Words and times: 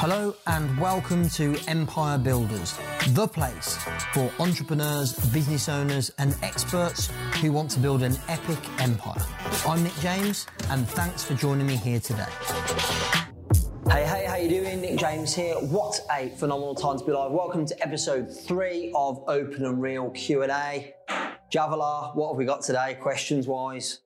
Hello 0.00 0.32
and 0.46 0.78
welcome 0.78 1.28
to 1.30 1.56
Empire 1.66 2.18
Builders, 2.18 2.78
the 3.08 3.26
place 3.26 3.76
for 4.14 4.30
entrepreneurs, 4.38 5.12
business 5.30 5.68
owners, 5.68 6.12
and 6.18 6.36
experts 6.40 7.10
who 7.40 7.50
want 7.50 7.68
to 7.72 7.80
build 7.80 8.04
an 8.04 8.16
epic 8.28 8.58
empire. 8.80 9.20
I'm 9.66 9.82
Nick 9.82 9.94
James, 9.94 10.46
and 10.70 10.88
thanks 10.88 11.24
for 11.24 11.34
joining 11.34 11.66
me 11.66 11.74
here 11.74 11.98
today. 11.98 12.28
Hey, 13.90 14.04
hey, 14.06 14.24
how 14.24 14.36
you 14.36 14.48
doing? 14.48 14.82
Nick 14.82 15.00
James 15.00 15.34
here. 15.34 15.56
What 15.56 15.98
a 16.12 16.28
phenomenal 16.28 16.76
time 16.76 16.96
to 17.00 17.04
be 17.04 17.10
live. 17.10 17.32
Welcome 17.32 17.66
to 17.66 17.82
episode 17.82 18.30
three 18.30 18.92
of 18.94 19.24
Open 19.26 19.64
and 19.64 19.82
Real 19.82 20.10
Q&A. 20.10 20.94
Javala, 21.52 22.14
what 22.14 22.28
have 22.28 22.36
we 22.36 22.44
got 22.44 22.62
today, 22.62 22.96
questions-wise? 23.00 23.98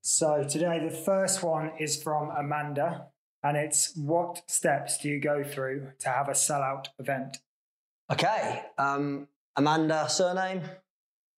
So 0.00 0.44
today 0.48 0.86
the 0.88 0.94
first 0.94 1.42
one 1.42 1.72
is 1.80 2.00
from 2.00 2.30
Amanda, 2.30 3.06
and 3.44 3.58
it's 3.58 3.94
what 3.94 4.42
steps 4.50 4.98
do 4.98 5.08
you 5.08 5.20
go 5.20 5.44
through 5.44 5.92
to 6.00 6.08
have 6.08 6.28
a 6.28 6.32
sellout 6.32 6.86
event? 6.98 7.36
Okay, 8.10 8.62
um, 8.78 9.28
Amanda, 9.54 10.08
surname? 10.08 10.62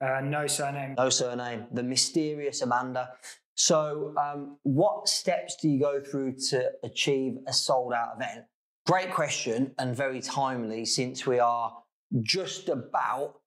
Uh, 0.00 0.20
no 0.22 0.46
surname. 0.46 0.94
No 0.96 1.10
surname. 1.10 1.66
The 1.72 1.82
mysterious 1.82 2.62
Amanda. 2.62 3.10
So, 3.54 4.14
um, 4.18 4.58
what 4.62 5.08
steps 5.08 5.56
do 5.60 5.68
you 5.68 5.80
go 5.80 6.00
through 6.00 6.36
to 6.50 6.70
achieve 6.84 7.38
a 7.46 7.52
sold 7.52 7.92
out 7.92 8.16
event? 8.16 8.44
Great 8.86 9.12
question 9.12 9.74
and 9.78 9.96
very 9.96 10.20
timely 10.20 10.84
since 10.84 11.26
we 11.26 11.38
are 11.40 11.72
just 12.22 12.68
about, 12.68 13.40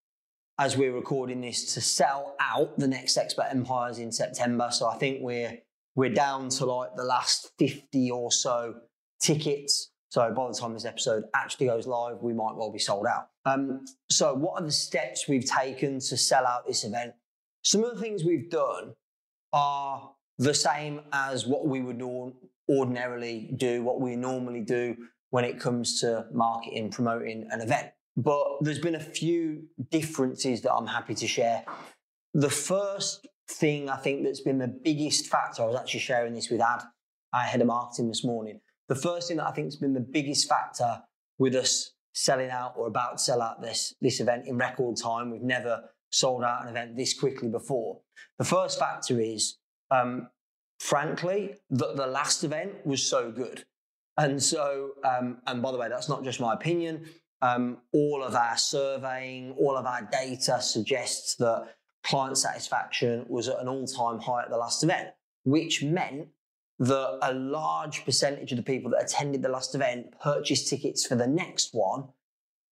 as 0.58 0.76
we're 0.76 0.94
recording 0.94 1.42
this, 1.42 1.76
to 1.76 1.82
sell 1.82 2.36
out 2.40 2.78
the 2.78 2.88
next 2.88 3.18
Expert 3.18 3.48
Empires 3.52 4.00
in 4.00 4.12
September. 4.12 4.70
So, 4.72 4.88
I 4.88 4.98
think 4.98 5.20
we're 5.22 5.60
we're 6.00 6.10
down 6.10 6.48
to 6.48 6.66
like 6.66 6.96
the 6.96 7.04
last 7.04 7.52
50 7.60 8.10
or 8.12 8.32
so 8.32 8.76
tickets. 9.20 9.92
So 10.08 10.34
by 10.34 10.48
the 10.48 10.54
time 10.54 10.74
this 10.74 10.86
episode 10.86 11.26
actually 11.36 11.66
goes 11.66 11.88
live, 11.88 12.24
we 12.24 12.32
might 12.32 12.56
well 12.56 12.72
be 12.72 12.80
sold 12.80 13.06
out. 13.06 13.28
Um, 13.44 13.84
so, 14.10 14.34
what 14.34 14.62
are 14.62 14.66
the 14.66 14.72
steps 14.72 15.28
we've 15.28 15.46
taken 15.46 16.00
to 16.00 16.16
sell 16.16 16.48
out 16.48 16.66
this 16.66 16.86
event? 16.86 17.16
Some 17.64 17.84
of 17.84 17.94
the 17.94 18.02
things 18.02 18.24
we've 18.24 18.50
done 18.50 18.94
are 19.52 20.12
the 20.38 20.54
same 20.54 21.02
as 21.12 21.46
what 21.46 21.68
we 21.68 21.82
would 21.82 22.02
ordinarily 22.70 23.54
do, 23.58 23.84
what 23.84 24.00
we 24.00 24.16
normally 24.16 24.62
do 24.62 24.96
when 25.32 25.44
it 25.44 25.60
comes 25.60 26.00
to 26.00 26.28
marketing, 26.32 26.92
promoting 26.92 27.46
an 27.52 27.60
event. 27.60 27.90
But 28.16 28.46
there's 28.62 28.80
been 28.80 28.96
a 28.96 29.02
few 29.02 29.64
differences 29.92 30.62
that 30.62 30.74
I'm 30.74 30.88
happy 30.88 31.16
to 31.16 31.28
share. 31.28 31.66
The 32.34 32.50
first 32.50 33.28
thing 33.50 33.90
I 33.90 33.98
think 33.98 34.24
that's 34.24 34.42
been 34.42 34.60
the 34.60 34.68
biggest 34.68 35.28
factor, 35.28 35.64
I 35.64 35.66
was 35.66 35.76
actually 35.76 36.02
sharing 36.02 36.34
this 36.34 36.50
with 36.50 36.62
Ad, 36.62 36.82
our 37.34 37.42
head 37.42 37.62
of 37.62 37.68
marketing 37.68 38.08
this 38.08 38.24
morning. 38.24 38.62
The 38.88 38.96
first 38.96 39.28
thing 39.28 39.38
that 39.38 39.48
I 39.48 39.52
think 39.52 39.68
has 39.68 39.76
been 39.76 39.94
the 39.94 40.00
biggest 40.00 40.48
factor 40.48 41.02
with 41.38 41.56
us 41.56 41.92
selling 42.14 42.50
out 42.50 42.74
or 42.76 42.88
about 42.88 43.18
to 43.18 43.24
sell 43.24 43.42
out 43.42 43.62
this, 43.62 43.96
this 44.02 44.20
event 44.20 44.48
in 44.48 44.58
record 44.58 44.98
time, 44.98 45.32
we've 45.32 45.42
never 45.42 45.84
sold 46.12 46.44
out 46.44 46.64
an 46.64 46.70
event 46.70 46.96
this 46.96 47.18
quickly 47.18 47.50
before. 47.50 48.00
The 48.38 48.46
first 48.46 48.80
factor 48.80 49.20
is, 49.20 49.58
um, 49.92 50.30
frankly, 50.80 51.56
that 51.72 51.96
the 51.96 52.08
last 52.08 52.44
event 52.44 52.86
was 52.86 53.04
so 53.04 53.32
good. 53.32 53.64
And 54.18 54.42
so, 54.42 54.92
um, 55.04 55.38
and 55.48 55.62
by 55.62 55.72
the 55.72 55.78
way, 55.78 55.88
that's 55.88 56.10
not 56.10 56.24
just 56.24 56.40
my 56.40 56.54
opinion. 56.54 57.06
Um, 57.42 57.78
all 57.94 58.22
of 58.24 58.36
our 58.36 58.58
surveying, 58.58 59.54
all 59.54 59.78
of 59.78 59.86
our 59.86 60.02
data 60.12 60.62
suggests 60.62 61.36
that 61.36 61.76
client 62.04 62.38
satisfaction 62.38 63.26
was 63.28 63.48
at 63.48 63.60
an 63.60 63.68
all 63.68 63.86
time 63.86 64.20
high 64.20 64.44
at 64.44 64.50
the 64.50 64.58
last 64.58 64.84
event, 64.84 65.10
which 65.44 65.84
meant 65.84 66.28
that 66.80 67.20
a 67.22 67.34
large 67.34 68.06
percentage 68.06 68.52
of 68.52 68.58
the 68.58 68.64
people 68.64 68.90
that 68.92 69.04
attended 69.04 69.42
the 69.42 69.50
last 69.50 69.76
event 69.76 70.14
purchased 70.22 70.70
tickets 70.70 71.06
for 71.06 71.16
the 71.16 71.28
next 71.28 71.74
one 71.74 72.06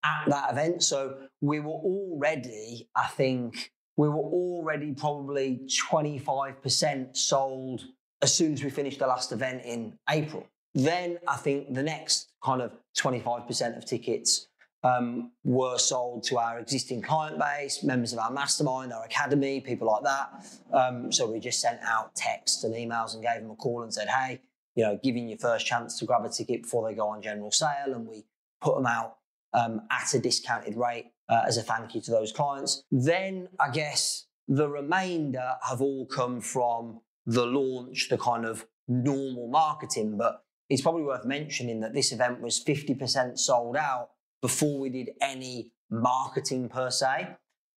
at 0.06 0.30
that 0.30 0.52
event. 0.52 0.82
So 0.84 1.18
we 1.42 1.60
were 1.60 1.72
already, 1.72 2.90
I 2.96 3.08
think, 3.08 3.72
we 3.98 4.08
were 4.08 4.16
already 4.16 4.94
probably 4.94 5.68
25% 5.92 7.18
sold 7.18 7.84
as 8.22 8.34
soon 8.34 8.54
as 8.54 8.64
we 8.64 8.70
finished 8.70 9.00
the 9.00 9.08
last 9.08 9.32
event 9.32 9.64
in 9.66 9.98
April. 10.10 10.48
Then 10.74 11.18
I 11.28 11.36
think 11.38 11.74
the 11.74 11.84
next 11.84 12.32
kind 12.44 12.62
of 12.62 12.72
25% 12.98 13.78
of 13.78 13.86
tickets 13.86 14.47
um, 14.88 15.32
were 15.44 15.78
sold 15.78 16.24
to 16.24 16.38
our 16.38 16.60
existing 16.60 17.02
client 17.02 17.38
base, 17.38 17.84
members 17.84 18.14
of 18.14 18.20
our 18.20 18.32
mastermind, 18.32 18.94
our 18.94 19.04
academy, 19.04 19.60
people 19.60 19.88
like 19.88 20.04
that. 20.04 20.46
Um, 20.72 21.12
so 21.12 21.30
we 21.30 21.40
just 21.40 21.60
sent 21.60 21.80
out 21.84 22.16
texts 22.16 22.64
and 22.64 22.74
emails 22.74 23.14
and 23.14 23.24
gave 23.24 23.42
them 23.42 23.52
a 23.52 23.56
call 23.56 23.84
and 23.84 23.94
said, 23.94 24.08
hey, 24.08 24.42
you 24.76 24.84
know, 24.84 25.00
giving 25.04 25.28
you 25.28 25.38
first 25.38 25.66
chance 25.66 25.98
to 26.00 26.06
grab 26.06 26.24
a 26.24 26.30
ticket 26.30 26.64
before 26.64 26.88
they 26.88 26.96
go 26.96 27.08
on 27.08 27.22
general 27.22 27.52
sale. 27.52 27.94
And 27.94 28.08
we 28.08 28.24
put 28.62 28.76
them 28.76 28.86
out 28.86 29.18
um, 29.54 29.82
at 29.92 30.14
a 30.14 30.20
discounted 30.20 30.78
rate 30.78 31.12
uh, 31.30 31.42
as 31.48 31.58
a 31.58 31.64
thank 31.64 31.96
you 31.96 32.02
to 32.02 32.12
those 32.12 32.32
clients. 32.32 32.84
Then 32.92 33.50
I 33.60 33.72
guess 33.72 34.28
the 34.48 34.70
remainder 34.70 35.56
have 35.68 35.82
all 35.82 36.06
come 36.06 36.40
from 36.40 37.02
the 37.26 37.46
launch, 37.46 38.08
the 38.10 38.18
kind 38.18 38.46
of 38.46 38.66
normal 38.88 39.48
marketing. 39.50 40.18
But 40.18 40.44
it's 40.70 40.82
probably 40.82 41.04
worth 41.04 41.26
mentioning 41.26 41.82
that 41.82 41.94
this 41.94 42.12
event 42.12 42.42
was 42.42 42.64
50% 42.64 43.38
sold 43.38 43.76
out 43.76 44.12
before 44.42 44.80
we 44.80 44.90
did 44.90 45.12
any 45.22 45.72
marketing 45.90 46.70
per 46.70 46.90
se. 46.90 47.28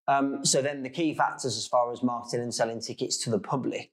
Um, 0.08 0.44
so 0.44 0.62
then 0.62 0.81
the 0.81 0.90
key 0.90 1.14
factors 1.14 1.56
as 1.58 1.68
far 1.68 1.92
as 1.92 2.02
marketing 2.02 2.42
and 2.42 2.53
selling 2.53 2.81
tickets 2.81 3.18
to 3.24 3.30
the 3.30 3.40
public. 3.40 3.92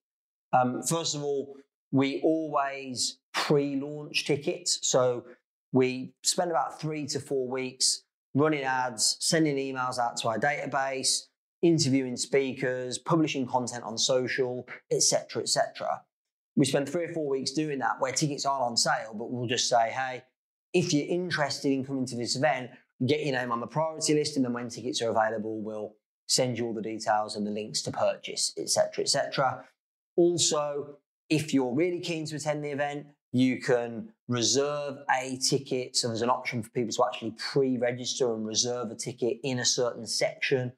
Um, 0.52 0.82
first 0.82 1.14
of 1.14 1.22
all, 1.22 1.56
we 1.92 2.20
always 2.22 3.18
pre-launch 3.34 4.24
tickets. 4.24 4.78
So 4.82 5.24
we 5.72 6.14
spend 6.22 6.50
about 6.50 6.80
three 6.80 7.06
to 7.08 7.20
four 7.20 7.48
weeks 7.48 8.02
running 8.34 8.62
ads, 8.62 9.16
sending 9.20 9.56
emails 9.56 9.98
out 9.98 10.16
to 10.18 10.28
our 10.28 10.38
database, 10.38 11.22
interviewing 11.62 12.16
speakers, 12.16 12.98
publishing 12.98 13.46
content 13.46 13.82
on 13.82 13.96
social, 13.96 14.66
etc., 14.90 15.42
etc. 15.42 16.02
We 16.54 16.64
spend 16.64 16.88
three 16.88 17.04
or 17.04 17.12
four 17.12 17.28
weeks 17.28 17.50
doing 17.52 17.78
that 17.80 18.00
where 18.00 18.12
tickets 18.12 18.46
aren't 18.46 18.62
on 18.62 18.76
sale, 18.76 19.14
but 19.14 19.30
we'll 19.30 19.46
just 19.46 19.68
say, 19.68 19.90
hey, 19.90 20.22
if 20.76 20.92
you're 20.92 21.08
interested 21.08 21.72
in 21.72 21.84
coming 21.84 22.04
to 22.04 22.16
this 22.16 22.36
event, 22.36 22.70
get 23.06 23.24
your 23.24 23.32
name 23.32 23.50
on 23.50 23.60
the 23.60 23.66
priority 23.66 24.12
list, 24.12 24.36
and 24.36 24.44
then 24.44 24.52
when 24.52 24.68
tickets 24.68 25.00
are 25.00 25.08
available, 25.08 25.60
we'll 25.62 25.94
send 26.28 26.58
you 26.58 26.66
all 26.66 26.74
the 26.74 26.82
details 26.82 27.34
and 27.34 27.46
the 27.46 27.50
links 27.50 27.80
to 27.82 27.90
purchase, 27.90 28.52
etc., 28.58 29.04
etc. 29.04 29.64
Also, 30.16 30.98
if 31.30 31.54
you're 31.54 31.72
really 31.72 32.00
keen 32.00 32.26
to 32.26 32.36
attend 32.36 32.62
the 32.62 32.70
event, 32.70 33.06
you 33.32 33.58
can 33.58 34.10
reserve 34.28 34.98
a 35.10 35.38
ticket. 35.38 35.96
So 35.96 36.08
there's 36.08 36.22
an 36.22 36.30
option 36.30 36.62
for 36.62 36.70
people 36.70 36.92
to 36.92 37.04
actually 37.06 37.34
pre-register 37.38 38.34
and 38.34 38.46
reserve 38.46 38.90
a 38.90 38.94
ticket 38.94 39.38
in 39.44 39.60
a 39.60 39.64
certain 39.64 40.06
section, 40.06 40.72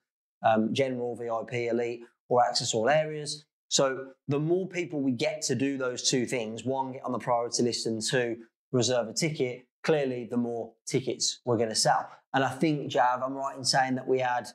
um, 0.45 0.73
general, 0.73 1.17
VIP, 1.17 1.71
elite, 1.71 2.03
or 2.29 2.45
access 2.45 2.73
all 2.73 2.89
areas. 2.89 3.47
So 3.69 4.09
the 4.29 4.39
more 4.39 4.69
people 4.69 5.01
we 5.01 5.13
get 5.13 5.43
to 5.43 5.55
do 5.55 5.77
those 5.77 6.09
two 6.09 6.25
things, 6.25 6.65
one, 6.65 6.93
get 6.93 7.05
on 7.05 7.13
the 7.13 7.19
priority 7.19 7.65
list, 7.65 7.87
and 7.87 8.01
two, 8.01 8.37
reserve 8.73 9.09
a 9.09 9.13
ticket, 9.13 9.68
clearly 9.83 10.29
the 10.31 10.37
more 10.37 10.73
tickets 10.87 11.41
we're 11.45 11.57
going 11.57 11.69
to 11.69 11.75
sell. 11.75 12.09
And 12.35 12.45
I 12.45 12.51
think, 12.51 12.91
Jav, 12.91 13.23
I'm 13.23 13.35
right 13.35 13.57
in 13.57 13.65
saying 13.65 13.95
that 13.95 14.07
we 14.07 14.19
had 14.19 14.49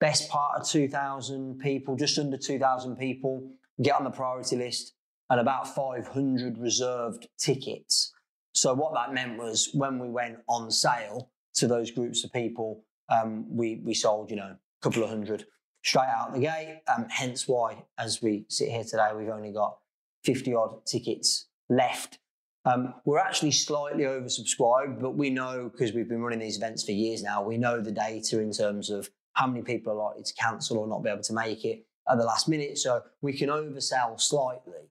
best 0.00 0.28
part 0.28 0.60
of 0.60 0.68
2,000 0.68 1.58
people, 1.58 1.96
just 1.96 2.18
under 2.18 2.36
2,000 2.36 2.96
people 2.96 3.50
get 3.82 3.96
on 3.96 4.04
the 4.04 4.10
priority 4.10 4.56
list 4.56 4.94
and 5.30 5.40
about 5.40 5.74
500 5.74 6.58
reserved 6.58 7.26
tickets. 7.38 8.12
So 8.52 8.74
what 8.74 8.92
that 8.94 9.14
meant 9.14 9.38
was 9.38 9.70
when 9.72 9.98
we 9.98 10.10
went 10.10 10.38
on 10.48 10.70
sale 10.70 11.30
to 11.54 11.66
those 11.66 11.90
groups 11.90 12.24
of 12.24 12.32
people, 12.32 12.84
um, 13.08 13.46
we, 13.48 13.80
we 13.84 13.94
sold, 13.94 14.30
you 14.30 14.36
know, 14.36 14.56
a 14.56 14.58
couple 14.82 15.02
of 15.02 15.08
hundred 15.08 15.46
straight 15.82 16.08
out 16.08 16.32
the 16.32 16.40
gate. 16.40 16.80
Um, 16.94 17.06
hence 17.08 17.48
why, 17.48 17.84
as 17.98 18.20
we 18.22 18.44
sit 18.48 18.68
here 18.68 18.84
today, 18.84 19.10
we've 19.16 19.28
only 19.28 19.52
got 19.52 19.78
50 20.24 20.54
odd 20.54 20.86
tickets 20.86 21.48
left 21.68 22.18
um, 22.64 22.94
we're 23.04 23.18
actually 23.18 23.50
slightly 23.50 24.04
oversubscribed, 24.04 25.00
but 25.00 25.16
we 25.16 25.30
know 25.30 25.68
because 25.70 25.92
we've 25.92 26.08
been 26.08 26.22
running 26.22 26.38
these 26.38 26.56
events 26.56 26.84
for 26.84 26.92
years 26.92 27.22
now, 27.22 27.42
we 27.42 27.58
know 27.58 27.80
the 27.80 27.90
data 27.90 28.40
in 28.40 28.52
terms 28.52 28.88
of 28.88 29.10
how 29.32 29.46
many 29.46 29.62
people 29.62 29.92
are 29.92 29.96
likely 29.96 30.22
to 30.22 30.34
cancel 30.34 30.78
or 30.78 30.86
not 30.86 31.02
be 31.02 31.10
able 31.10 31.22
to 31.22 31.32
make 31.32 31.64
it 31.64 31.84
at 32.08 32.18
the 32.18 32.24
last 32.24 32.48
minute. 32.48 32.78
So 32.78 33.02
we 33.20 33.32
can 33.32 33.48
oversell 33.48 34.20
slightly, 34.20 34.90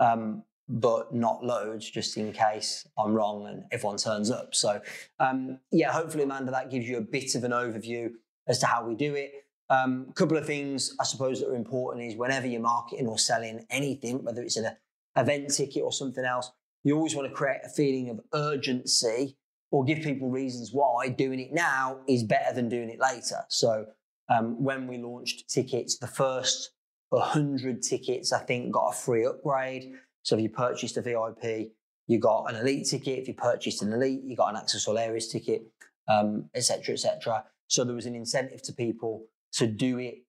um, 0.00 0.42
but 0.68 1.14
not 1.14 1.44
loads, 1.44 1.88
just 1.88 2.16
in 2.16 2.32
case 2.32 2.88
I'm 2.98 3.14
wrong 3.14 3.46
and 3.46 3.64
everyone 3.70 3.98
turns 3.98 4.30
up. 4.30 4.54
So 4.54 4.80
um, 5.20 5.60
yeah, 5.70 5.92
hopefully, 5.92 6.24
Amanda, 6.24 6.50
that 6.50 6.70
gives 6.70 6.88
you 6.88 6.96
a 6.96 7.02
bit 7.02 7.34
of 7.36 7.44
an 7.44 7.52
overview 7.52 8.10
as 8.48 8.58
to 8.60 8.66
how 8.66 8.84
we 8.84 8.96
do 8.96 9.14
it. 9.14 9.32
A 9.70 9.76
um, 9.76 10.12
couple 10.14 10.36
of 10.36 10.44
things 10.44 10.96
I 11.00 11.04
suppose 11.04 11.40
that 11.40 11.48
are 11.48 11.54
important 11.54 12.04
is 12.04 12.16
whenever 12.16 12.46
you're 12.46 12.60
marketing 12.60 13.06
or 13.06 13.18
selling 13.18 13.64
anything, 13.70 14.24
whether 14.24 14.42
it's 14.42 14.56
an 14.56 14.76
event 15.16 15.54
ticket 15.54 15.82
or 15.82 15.92
something 15.92 16.24
else, 16.24 16.50
you 16.84 16.96
always 16.96 17.14
want 17.14 17.28
to 17.28 17.34
create 17.34 17.60
a 17.64 17.68
feeling 17.68 18.10
of 18.10 18.20
urgency 18.34 19.36
or 19.70 19.84
give 19.84 20.00
people 20.00 20.28
reasons 20.28 20.70
why 20.72 21.08
doing 21.08 21.40
it 21.40 21.52
now 21.52 21.98
is 22.08 22.22
better 22.22 22.54
than 22.54 22.68
doing 22.68 22.90
it 22.90 23.00
later. 23.00 23.38
So 23.48 23.86
um, 24.28 24.62
when 24.62 24.86
we 24.86 24.98
launched 24.98 25.48
tickets, 25.48 25.98
the 25.98 26.06
first 26.06 26.72
100 27.10 27.82
tickets, 27.82 28.32
I 28.32 28.40
think, 28.40 28.72
got 28.72 28.88
a 28.88 28.94
free 28.94 29.24
upgrade. 29.24 29.92
So 30.22 30.36
if 30.36 30.42
you 30.42 30.48
purchased 30.48 30.96
a 30.96 31.02
VIP, 31.02 31.72
you 32.06 32.18
got 32.18 32.52
an 32.52 32.56
elite 32.56 32.86
ticket. 32.86 33.18
If 33.18 33.28
you 33.28 33.34
purchased 33.34 33.82
an 33.82 33.92
elite, 33.92 34.22
you 34.24 34.36
got 34.36 34.50
an 34.50 34.56
access 34.56 34.86
all 34.86 34.98
areas 34.98 35.28
ticket, 35.28 35.62
um, 36.08 36.50
etc., 36.54 36.94
etc. 36.94 37.44
So 37.68 37.84
there 37.84 37.94
was 37.94 38.06
an 38.06 38.14
incentive 38.14 38.62
to 38.62 38.72
people 38.72 39.24
to 39.52 39.66
do 39.66 39.98
it 39.98 40.24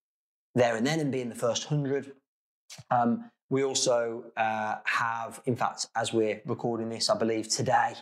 there 0.55 0.75
and 0.75 0.85
then 0.85 0.99
and 0.99 1.11
be 1.11 1.21
in 1.21 1.29
the 1.29 1.35
first 1.35 1.65
hundred. 1.65 2.13
Um, 2.91 3.29
we 3.53 3.63
also 3.63 4.23
uh, 4.35 4.77
have, 4.85 5.39
in 5.45 5.55
fact, 5.55 5.85
as 5.95 6.11
we're 6.11 6.41
recording 6.47 6.89
this, 6.89 7.07
I 7.07 7.15
believe 7.15 7.47
today, 7.47 7.93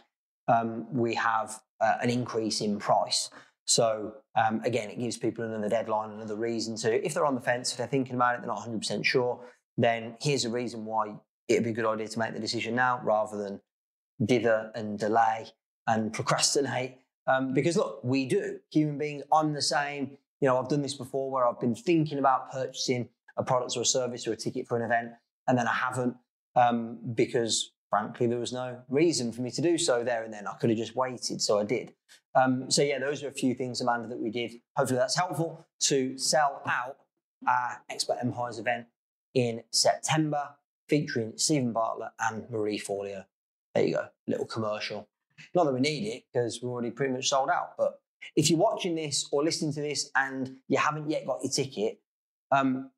um, 0.47 0.87
we 0.93 1.13
have 1.15 1.59
uh, 1.81 1.95
an 2.01 2.09
increase 2.09 2.61
in 2.61 2.79
price. 2.79 3.29
So 3.65 4.13
um, 4.37 4.61
again, 4.63 4.89
it 4.89 4.97
gives 4.97 5.17
people 5.17 5.43
another 5.43 5.67
deadline, 5.67 6.11
another 6.11 6.37
reason 6.37 6.77
to, 6.77 7.05
if 7.05 7.13
they're 7.13 7.25
on 7.25 7.35
the 7.35 7.41
fence, 7.41 7.71
if 7.71 7.77
they're 7.77 7.85
thinking 7.85 8.15
about 8.15 8.35
it, 8.35 8.41
they're 8.41 8.47
not 8.47 8.65
100% 8.65 9.03
sure, 9.03 9.41
then 9.77 10.15
here's 10.21 10.45
a 10.45 10.49
reason 10.49 10.85
why 10.85 11.15
it'd 11.49 11.65
be 11.65 11.71
a 11.71 11.73
good 11.73 11.85
idea 11.85 12.07
to 12.07 12.19
make 12.19 12.33
the 12.33 12.39
decision 12.39 12.73
now 12.73 13.01
rather 13.03 13.37
than 13.37 13.59
dither 14.23 14.71
and 14.73 14.97
delay 14.99 15.47
and 15.85 16.13
procrastinate. 16.13 16.99
Um, 17.27 17.53
because 17.53 17.75
look, 17.75 17.99
we 18.05 18.25
do. 18.25 18.59
Human 18.71 18.97
beings, 18.97 19.23
I'm 19.33 19.51
the 19.51 19.61
same. 19.61 20.17
You 20.39 20.47
know, 20.47 20.57
I've 20.57 20.69
done 20.69 20.81
this 20.81 20.93
before 20.93 21.29
where 21.29 21.45
I've 21.45 21.59
been 21.59 21.75
thinking 21.75 22.19
about 22.19 22.53
purchasing 22.53 23.09
a 23.37 23.43
product 23.43 23.75
or 23.75 23.81
a 23.81 23.85
service 23.85 24.25
or 24.27 24.33
a 24.33 24.37
ticket 24.37 24.67
for 24.67 24.77
an 24.77 24.83
event, 24.83 25.11
and 25.47 25.57
then 25.57 25.67
I 25.67 25.73
haven't 25.73 26.15
um, 26.55 26.99
because, 27.13 27.71
frankly, 27.89 28.27
there 28.27 28.39
was 28.39 28.53
no 28.53 28.79
reason 28.89 29.31
for 29.31 29.41
me 29.41 29.51
to 29.51 29.61
do 29.61 29.77
so 29.77 30.03
there 30.03 30.23
and 30.23 30.33
then. 30.33 30.47
I 30.47 30.53
could 30.53 30.69
have 30.69 30.79
just 30.79 30.95
waited, 30.95 31.41
so 31.41 31.59
I 31.59 31.63
did. 31.63 31.93
Um, 32.35 32.69
so, 32.69 32.81
yeah, 32.81 32.99
those 32.99 33.23
are 33.23 33.27
a 33.27 33.33
few 33.33 33.53
things, 33.53 33.81
Amanda, 33.81 34.07
that 34.09 34.19
we 34.19 34.29
did. 34.29 34.53
Hopefully, 34.75 34.99
that's 34.99 35.17
helpful 35.17 35.65
to 35.81 36.17
sell 36.17 36.61
out 36.65 36.97
our 37.47 37.81
Expert 37.89 38.17
Empires 38.21 38.59
event 38.59 38.85
in 39.33 39.63
September, 39.71 40.49
featuring 40.87 41.33
Steven 41.37 41.71
Bartlett 41.71 42.11
and 42.19 42.49
Marie 42.49 42.79
Forleo. 42.79 43.25
There 43.73 43.85
you 43.85 43.95
go, 43.95 44.07
little 44.27 44.45
commercial. 44.45 45.07
Not 45.55 45.63
that 45.65 45.73
we 45.73 45.79
need 45.79 46.07
it 46.07 46.23
because 46.31 46.61
we're 46.61 46.69
already 46.69 46.91
pretty 46.91 47.13
much 47.13 47.29
sold 47.29 47.49
out, 47.49 47.77
but 47.77 48.01
if 48.35 48.49
you're 48.49 48.59
watching 48.59 48.95
this 48.95 49.27
or 49.31 49.43
listening 49.43 49.73
to 49.73 49.81
this 49.81 50.11
and 50.15 50.57
you 50.67 50.77
haven't 50.77 51.09
yet 51.09 51.25
got 51.25 51.39
your 51.43 51.51
ticket, 51.51 51.99
um, 52.51 52.91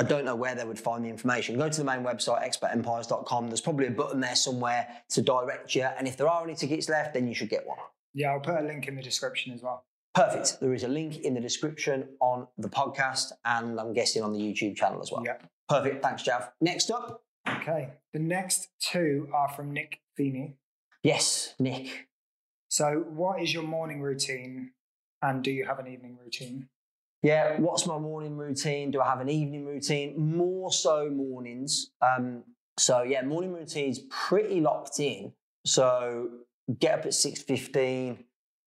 I 0.00 0.02
don't 0.02 0.24
know 0.24 0.34
where 0.34 0.54
they 0.54 0.64
would 0.64 0.78
find 0.78 1.04
the 1.04 1.10
information. 1.10 1.58
Go 1.58 1.68
to 1.68 1.76
the 1.76 1.84
main 1.84 2.02
website, 2.02 2.42
expertempires.com. 2.42 3.48
There's 3.48 3.60
probably 3.60 3.86
a 3.86 3.90
button 3.90 4.18
there 4.18 4.34
somewhere 4.34 4.88
to 5.10 5.20
direct 5.20 5.74
you. 5.74 5.82
And 5.82 6.08
if 6.08 6.16
there 6.16 6.26
are 6.26 6.42
any 6.42 6.54
tickets 6.54 6.88
left, 6.88 7.12
then 7.12 7.28
you 7.28 7.34
should 7.34 7.50
get 7.50 7.66
one. 7.66 7.76
Yeah, 8.14 8.30
I'll 8.30 8.40
put 8.40 8.58
a 8.58 8.62
link 8.62 8.88
in 8.88 8.96
the 8.96 9.02
description 9.02 9.52
as 9.52 9.62
well. 9.62 9.84
Perfect. 10.14 10.58
There 10.58 10.72
is 10.72 10.84
a 10.84 10.88
link 10.88 11.18
in 11.18 11.34
the 11.34 11.40
description 11.40 12.08
on 12.20 12.46
the 12.56 12.70
podcast 12.70 13.32
and 13.44 13.78
I'm 13.78 13.92
guessing 13.92 14.22
on 14.22 14.32
the 14.32 14.38
YouTube 14.38 14.74
channel 14.74 15.02
as 15.02 15.12
well. 15.12 15.22
Yeah. 15.22 15.36
Perfect. 15.68 16.02
Thanks, 16.02 16.22
Jav. 16.22 16.50
Next 16.62 16.90
up. 16.90 17.22
Okay. 17.46 17.90
The 18.14 18.20
next 18.20 18.68
two 18.80 19.28
are 19.34 19.50
from 19.50 19.70
Nick 19.70 20.00
Feeney. 20.16 20.56
Yes, 21.02 21.54
Nick. 21.58 22.08
So, 22.68 23.04
what 23.06 23.42
is 23.42 23.52
your 23.52 23.64
morning 23.64 24.00
routine 24.00 24.70
and 25.20 25.44
do 25.44 25.50
you 25.50 25.66
have 25.66 25.78
an 25.78 25.88
evening 25.88 26.16
routine? 26.24 26.70
Yeah, 27.22 27.58
what's 27.60 27.86
my 27.86 27.98
morning 27.98 28.36
routine? 28.36 28.90
Do 28.90 29.00
I 29.00 29.06
have 29.06 29.20
an 29.20 29.28
evening 29.28 29.66
routine? 29.66 30.14
More 30.36 30.72
so 30.72 31.10
mornings. 31.10 31.90
Um, 32.00 32.44
so 32.78 33.02
yeah, 33.02 33.22
morning 33.22 33.52
routine's 33.52 33.98
pretty 34.08 34.60
locked 34.60 35.00
in. 35.00 35.32
So 35.66 36.30
get 36.78 37.00
up 37.00 37.04
at 37.04 37.12
6.15, 37.12 38.24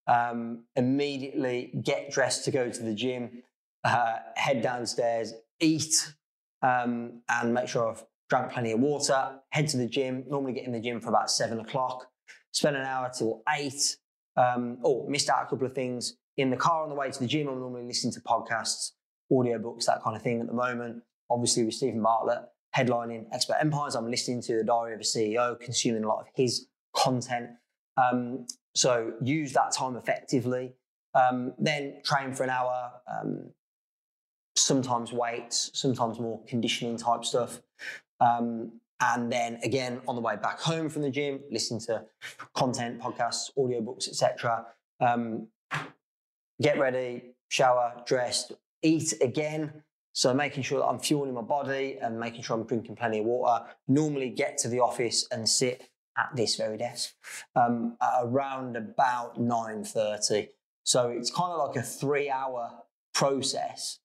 um, 0.07 0.65
immediately 0.75 1.73
get 1.83 2.11
dressed 2.11 2.45
to 2.45 2.51
go 2.51 2.69
to 2.69 2.83
the 2.83 2.93
gym, 2.93 3.41
uh, 3.83 4.17
head 4.35 4.61
downstairs, 4.61 5.33
eat, 5.59 6.13
um, 6.61 7.21
and 7.29 7.53
make 7.53 7.67
sure 7.67 7.89
I've 7.89 8.03
drank 8.29 8.51
plenty 8.51 8.71
of 8.71 8.79
water, 8.79 9.39
head 9.49 9.67
to 9.69 9.77
the 9.77 9.87
gym, 9.87 10.23
normally 10.27 10.53
get 10.53 10.65
in 10.65 10.71
the 10.71 10.79
gym 10.79 10.99
for 10.99 11.09
about 11.09 11.29
seven 11.29 11.59
o'clock, 11.59 12.07
spend 12.51 12.75
an 12.75 12.83
hour 12.83 13.11
till 13.15 13.41
eight, 13.55 13.97
um, 14.37 14.77
or 14.81 15.07
missed 15.09 15.29
out 15.29 15.43
a 15.43 15.45
couple 15.47 15.65
of 15.67 15.73
things. 15.73 16.15
In 16.37 16.49
the 16.49 16.57
car 16.57 16.83
on 16.83 16.89
the 16.89 16.95
way 16.95 17.11
to 17.11 17.19
the 17.19 17.27
gym, 17.27 17.47
I'm 17.47 17.59
normally 17.59 17.85
listening 17.85 18.13
to 18.13 18.21
podcasts, 18.21 18.91
audiobooks, 19.31 19.85
that 19.85 20.01
kind 20.03 20.15
of 20.15 20.21
thing 20.21 20.41
at 20.41 20.47
the 20.47 20.53
moment. 20.53 21.03
Obviously, 21.29 21.63
with 21.63 21.75
Steven 21.75 22.01
Bartlett 22.01 22.39
headlining 22.75 23.25
Expert 23.31 23.57
Empires, 23.59 23.95
I'm 23.95 24.09
listening 24.09 24.41
to 24.43 24.57
the 24.57 24.63
Diary 24.63 24.95
of 24.95 24.99
a 24.99 25.03
CEO, 25.03 25.59
consuming 25.59 26.03
a 26.03 26.07
lot 26.07 26.21
of 26.21 26.27
his 26.33 26.67
content. 26.95 27.51
Um, 27.97 28.47
so 28.75 29.13
use 29.21 29.53
that 29.53 29.71
time 29.71 29.95
effectively. 29.95 30.73
Um, 31.13 31.53
then 31.59 32.01
train 32.03 32.33
for 32.33 32.43
an 32.43 32.49
hour, 32.49 32.91
um, 33.07 33.51
sometimes 34.55 35.13
weights, 35.13 35.69
sometimes 35.73 36.19
more 36.19 36.41
conditioning 36.47 36.97
type 36.97 37.25
stuff. 37.25 37.61
Um, 38.19 38.79
and 38.99 39.31
then 39.31 39.59
again, 39.63 40.01
on 40.07 40.15
the 40.15 40.21
way 40.21 40.35
back 40.35 40.59
home 40.59 40.89
from 40.89 41.01
the 41.01 41.11
gym, 41.11 41.41
listen 41.51 41.79
to 41.81 42.05
content, 42.55 42.99
podcasts, 42.99 43.51
audiobooks, 43.57 44.07
etc. 44.07 44.65
Um, 44.99 45.47
get 46.61 46.79
ready, 46.79 47.35
shower, 47.49 48.03
dressed, 48.05 48.53
eat 48.81 49.13
again. 49.21 49.83
So 50.13 50.33
making 50.33 50.63
sure 50.63 50.79
that 50.79 50.85
I'm 50.85 50.99
fueling 50.99 51.33
my 51.33 51.41
body 51.41 51.97
and 51.99 52.19
making 52.19 52.43
sure 52.43 52.55
I'm 52.55 52.65
drinking 52.65 52.95
plenty 52.95 53.19
of 53.19 53.25
water. 53.25 53.65
Normally 53.87 54.29
get 54.29 54.57
to 54.59 54.67
the 54.67 54.79
office 54.79 55.27
and 55.31 55.49
sit 55.49 55.89
at 56.17 56.29
this 56.35 56.55
very 56.55 56.77
desk 56.77 57.13
um, 57.55 57.97
around 58.21 58.77
about 58.77 59.39
9.30. 59.39 60.49
So 60.83 61.09
it's 61.09 61.31
kind 61.31 61.51
of 61.51 61.67
like 61.67 61.77
a 61.77 61.81
three 61.81 62.29
hour 62.29 62.83
process. 63.13 63.99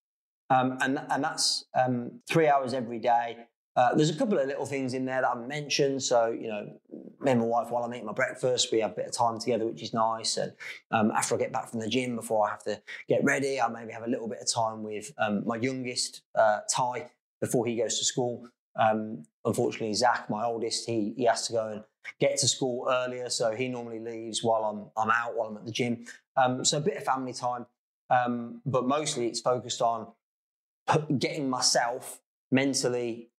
Um, 0.51 0.79
and, 0.81 0.99
and 1.11 1.23
that's 1.23 1.67
um, 1.79 2.21
three 2.29 2.49
hours 2.49 2.73
every 2.73 2.99
day. 2.99 3.37
Uh, 3.79 3.95
there's 3.95 4.11
a 4.11 4.15
couple 4.15 4.37
of 4.37 4.49
little 4.49 4.67
things 4.67 4.93
in 4.93 5.05
there 5.05 5.21
that 5.21 5.31
I 5.31 5.35
mentioned. 5.37 6.03
So, 6.03 6.27
you 6.33 6.49
know, 6.49 6.81
me 7.21 7.31
and 7.31 7.41
my 7.41 7.47
wife, 7.47 7.71
while 7.71 7.85
I'm 7.85 7.95
eating 7.95 8.07
my 8.07 8.13
breakfast, 8.13 8.73
we 8.73 8.81
have 8.81 8.91
a 8.91 8.95
bit 8.95 9.07
of 9.07 9.13
time 9.13 9.39
together, 9.39 9.67
which 9.67 9.81
is 9.85 9.95
nice. 9.95 10.37
And 10.37 10.53
um, 10.91 11.13
after 11.13 11.37
I 11.37 11.39
get 11.39 11.53
back 11.53 11.71
from 11.71 11.79
the 11.79 11.87
gym, 11.87 12.17
before 12.17 12.45
I 12.45 12.51
have 12.51 12.65
to 12.65 12.83
get 13.09 13.23
ready, 13.23 13.61
I 13.61 13.69
maybe 13.69 13.93
have 13.93 14.03
a 14.03 14.11
little 14.11 14.27
bit 14.27 14.41
of 14.41 14.53
time 14.53 14.83
with 14.83 15.13
um, 15.17 15.45
my 15.47 15.55
youngest, 15.55 16.23
uh, 16.35 16.59
Ty, 16.69 17.13
before 17.41 17.67
he 17.67 17.77
goes 17.77 18.01
to 18.01 18.05
school. 18.05 18.49
Um, 18.75 19.23
unfortunately, 19.45 19.95
Zach, 19.95 20.29
my 20.29 20.45
oldest, 20.45 20.85
he, 20.85 21.15
he 21.17 21.27
has 21.27 21.47
to 21.47 21.53
go 21.53 21.69
and 21.69 21.85
get 22.19 22.37
to 22.39 22.49
school 22.49 22.89
earlier. 22.91 23.31
So 23.31 23.55
he 23.55 23.69
normally 23.69 24.01
leaves 24.01 24.43
while 24.43 24.65
I'm, 24.65 24.91
I'm 25.01 25.11
out, 25.13 25.37
while 25.37 25.51
I'm 25.51 25.57
at 25.57 25.67
the 25.67 25.71
gym. 25.71 26.05
Um, 26.37 26.65
so 26.65 26.79
a 26.79 26.81
bit 26.81 26.97
of 26.97 27.05
family 27.05 27.33
time. 27.33 27.67
Um, 28.11 28.61
but 28.67 28.89
mostly 28.89 29.29
it's 29.29 29.41
focused 29.41 29.81
on 29.81 30.09
getting 31.17 31.49
myself 31.49 32.19
mentally 32.51 33.31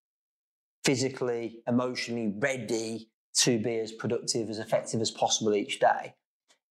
physically, 0.84 1.62
emotionally 1.66 2.32
ready 2.38 3.08
to 3.34 3.58
be 3.58 3.78
as 3.78 3.92
productive, 3.92 4.50
as 4.50 4.58
effective 4.58 5.00
as 5.00 5.10
possible 5.10 5.54
each 5.54 5.78
day. 5.80 6.14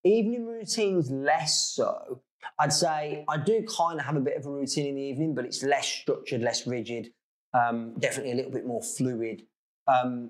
Evening 0.04 0.46
routines, 0.46 1.10
less 1.10 1.74
so. 1.76 2.22
I'd 2.58 2.74
say 2.74 3.26
I 3.28 3.38
do 3.38 3.66
kind 3.78 4.00
of 4.00 4.06
have 4.06 4.16
a 4.16 4.22
bit 4.22 4.38
of 4.38 4.46
a 4.46 4.50
routine 4.50 4.88
in 4.88 4.96
the 4.96 5.02
evening, 5.02 5.36
but 5.36 5.46
it's 5.46 5.64
less 5.64 5.88
structured, 5.88 6.42
less 6.42 6.66
rigid, 6.66 7.12
um, 7.54 7.94
definitely 8.00 8.32
a 8.32 8.36
little 8.36 8.52
bit 8.52 8.66
more 8.66 8.82
fluid. 8.82 9.44
Um, 9.88 10.30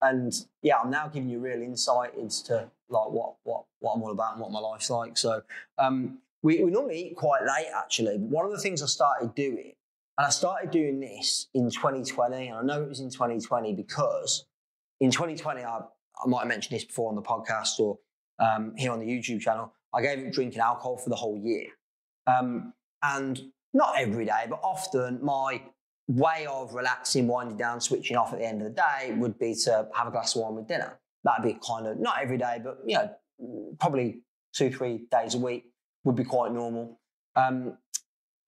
and 0.00 0.32
yeah, 0.62 0.78
I'm 0.78 0.90
now 0.90 1.08
giving 1.08 1.28
you 1.28 1.38
real 1.38 1.62
insight 1.62 2.14
into 2.16 2.68
like 2.88 3.10
what 3.10 3.34
what 3.44 3.64
what 3.80 3.94
I'm 3.94 4.02
all 4.02 4.12
about 4.12 4.32
and 4.32 4.40
what 4.40 4.50
my 4.50 4.58
life's 4.60 4.90
like. 4.90 5.16
So 5.16 5.42
um, 5.78 6.18
we, 6.42 6.62
we 6.62 6.70
normally 6.70 7.08
eat 7.08 7.16
quite 7.16 7.42
late 7.42 7.70
actually. 7.74 8.18
But 8.18 8.28
one 8.28 8.44
of 8.44 8.50
the 8.50 8.58
things 8.58 8.82
I 8.82 8.86
started 8.86 9.34
doing 9.34 9.72
and 10.18 10.26
I 10.26 10.30
started 10.30 10.70
doing 10.70 11.00
this 11.00 11.48
in 11.54 11.70
2020, 11.70 12.48
and 12.48 12.58
I 12.58 12.62
know 12.62 12.82
it 12.82 12.88
was 12.88 13.00
in 13.00 13.10
2020 13.10 13.74
because 13.74 14.46
in 15.00 15.10
2020, 15.10 15.62
I, 15.62 15.78
I 15.78 16.28
might 16.28 16.40
have 16.40 16.48
mentioned 16.48 16.76
this 16.76 16.84
before 16.84 17.08
on 17.08 17.16
the 17.16 17.22
podcast 17.22 17.78
or 17.80 17.98
um, 18.38 18.74
here 18.76 18.92
on 18.92 18.98
the 18.98 19.06
YouTube 19.06 19.40
channel, 19.40 19.72
I 19.94 20.02
gave 20.02 20.24
up 20.24 20.32
drinking 20.32 20.60
alcohol 20.60 20.96
for 20.96 21.10
the 21.10 21.16
whole 21.16 21.38
year. 21.38 21.66
Um, 22.26 22.72
and 23.02 23.40
not 23.74 23.94
every 23.98 24.24
day, 24.24 24.46
but 24.48 24.60
often 24.62 25.18
my 25.22 25.62
way 26.08 26.46
of 26.50 26.74
relaxing, 26.74 27.26
winding 27.26 27.56
down, 27.56 27.80
switching 27.80 28.16
off 28.16 28.32
at 28.32 28.38
the 28.38 28.46
end 28.46 28.62
of 28.62 28.68
the 28.68 28.74
day 28.74 29.14
would 29.16 29.38
be 29.38 29.54
to 29.64 29.88
have 29.94 30.08
a 30.08 30.10
glass 30.10 30.36
of 30.36 30.42
wine 30.42 30.54
with 30.54 30.68
dinner. 30.68 30.98
That'd 31.24 31.44
be 31.44 31.58
kind 31.66 31.86
of, 31.86 31.98
not 31.98 32.20
every 32.20 32.38
day, 32.38 32.60
but, 32.62 32.78
you 32.86 32.96
know, 32.96 33.74
probably 33.78 34.22
two, 34.54 34.70
three 34.70 35.06
days 35.10 35.34
a 35.34 35.38
week 35.38 35.64
would 36.04 36.16
be 36.16 36.24
quite 36.24 36.52
normal. 36.52 37.00
Um, 37.36 37.78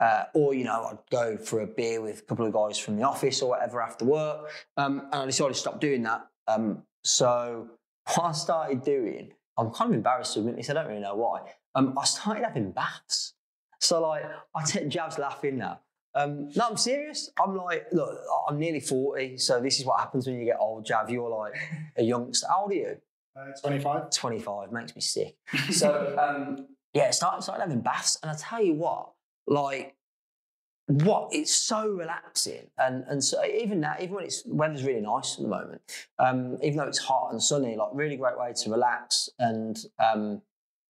uh, 0.00 0.24
or, 0.34 0.54
you 0.54 0.64
know, 0.64 0.88
I'd 0.90 1.10
go 1.10 1.36
for 1.36 1.60
a 1.60 1.66
beer 1.66 2.00
with 2.00 2.20
a 2.20 2.22
couple 2.22 2.46
of 2.46 2.52
guys 2.52 2.78
from 2.78 2.96
the 2.96 3.02
office 3.04 3.42
or 3.42 3.50
whatever 3.50 3.80
after 3.80 4.04
work. 4.04 4.50
Um, 4.76 5.00
and 5.12 5.22
I 5.22 5.26
decided 5.26 5.54
to 5.54 5.60
stop 5.60 5.80
doing 5.80 6.02
that. 6.02 6.26
Um, 6.48 6.82
so 7.04 7.68
what 8.14 8.24
I 8.24 8.32
started 8.32 8.82
doing, 8.82 9.32
I'm 9.56 9.70
kind 9.70 9.90
of 9.90 9.96
embarrassed 9.96 10.34
to 10.34 10.40
admit 10.40 10.56
this, 10.56 10.70
I 10.70 10.74
don't 10.74 10.88
really 10.88 11.00
know 11.00 11.14
why. 11.14 11.40
Um, 11.74 11.96
I 11.98 12.04
started 12.04 12.44
having 12.44 12.72
baths. 12.72 13.34
So, 13.80 14.00
like, 14.00 14.24
I 14.54 14.64
take 14.64 14.88
Jav's 14.88 15.18
laughing 15.18 15.58
now. 15.58 15.80
Um, 16.14 16.48
no, 16.54 16.68
I'm 16.70 16.76
serious. 16.76 17.30
I'm 17.42 17.56
like, 17.56 17.86
look, 17.92 18.18
I'm 18.48 18.58
nearly 18.58 18.80
40, 18.80 19.36
so 19.38 19.60
this 19.60 19.80
is 19.80 19.84
what 19.84 19.98
happens 19.98 20.26
when 20.26 20.38
you 20.38 20.44
get 20.44 20.58
old, 20.60 20.84
Jav. 20.84 21.10
You're 21.10 21.28
like 21.28 21.54
a 21.96 22.02
youngster. 22.02 22.46
How 22.48 22.62
old 22.62 22.72
are 22.72 22.74
you? 22.74 22.96
Uh, 23.36 23.46
25. 23.60 24.10
25, 24.10 24.72
makes 24.72 24.94
me 24.94 25.02
sick. 25.02 25.36
So, 25.70 26.16
um, 26.18 26.68
yeah, 26.92 27.10
started, 27.10 27.42
started 27.42 27.62
having 27.62 27.80
baths, 27.80 28.16
and 28.22 28.30
I 28.30 28.36
tell 28.38 28.62
you 28.62 28.74
what, 28.74 29.13
like 29.46 29.94
what 30.86 31.28
it's 31.32 31.52
so 31.52 31.88
relaxing 31.88 32.66
and 32.76 33.04
and 33.08 33.24
so 33.24 33.42
even 33.44 33.80
now 33.80 33.94
even 33.98 34.14
when 34.14 34.24
it's 34.24 34.42
weather's 34.46 34.84
really 34.84 35.00
nice 35.00 35.36
at 35.36 35.42
the 35.42 35.48
moment 35.48 35.80
um, 36.18 36.58
even 36.62 36.76
though 36.76 36.84
it's 36.84 36.98
hot 36.98 37.30
and 37.32 37.42
sunny 37.42 37.74
like 37.74 37.88
really 37.94 38.16
great 38.16 38.38
way 38.38 38.52
to 38.52 38.70
relax 38.70 39.30
and 39.38 39.86
um, 39.98 40.42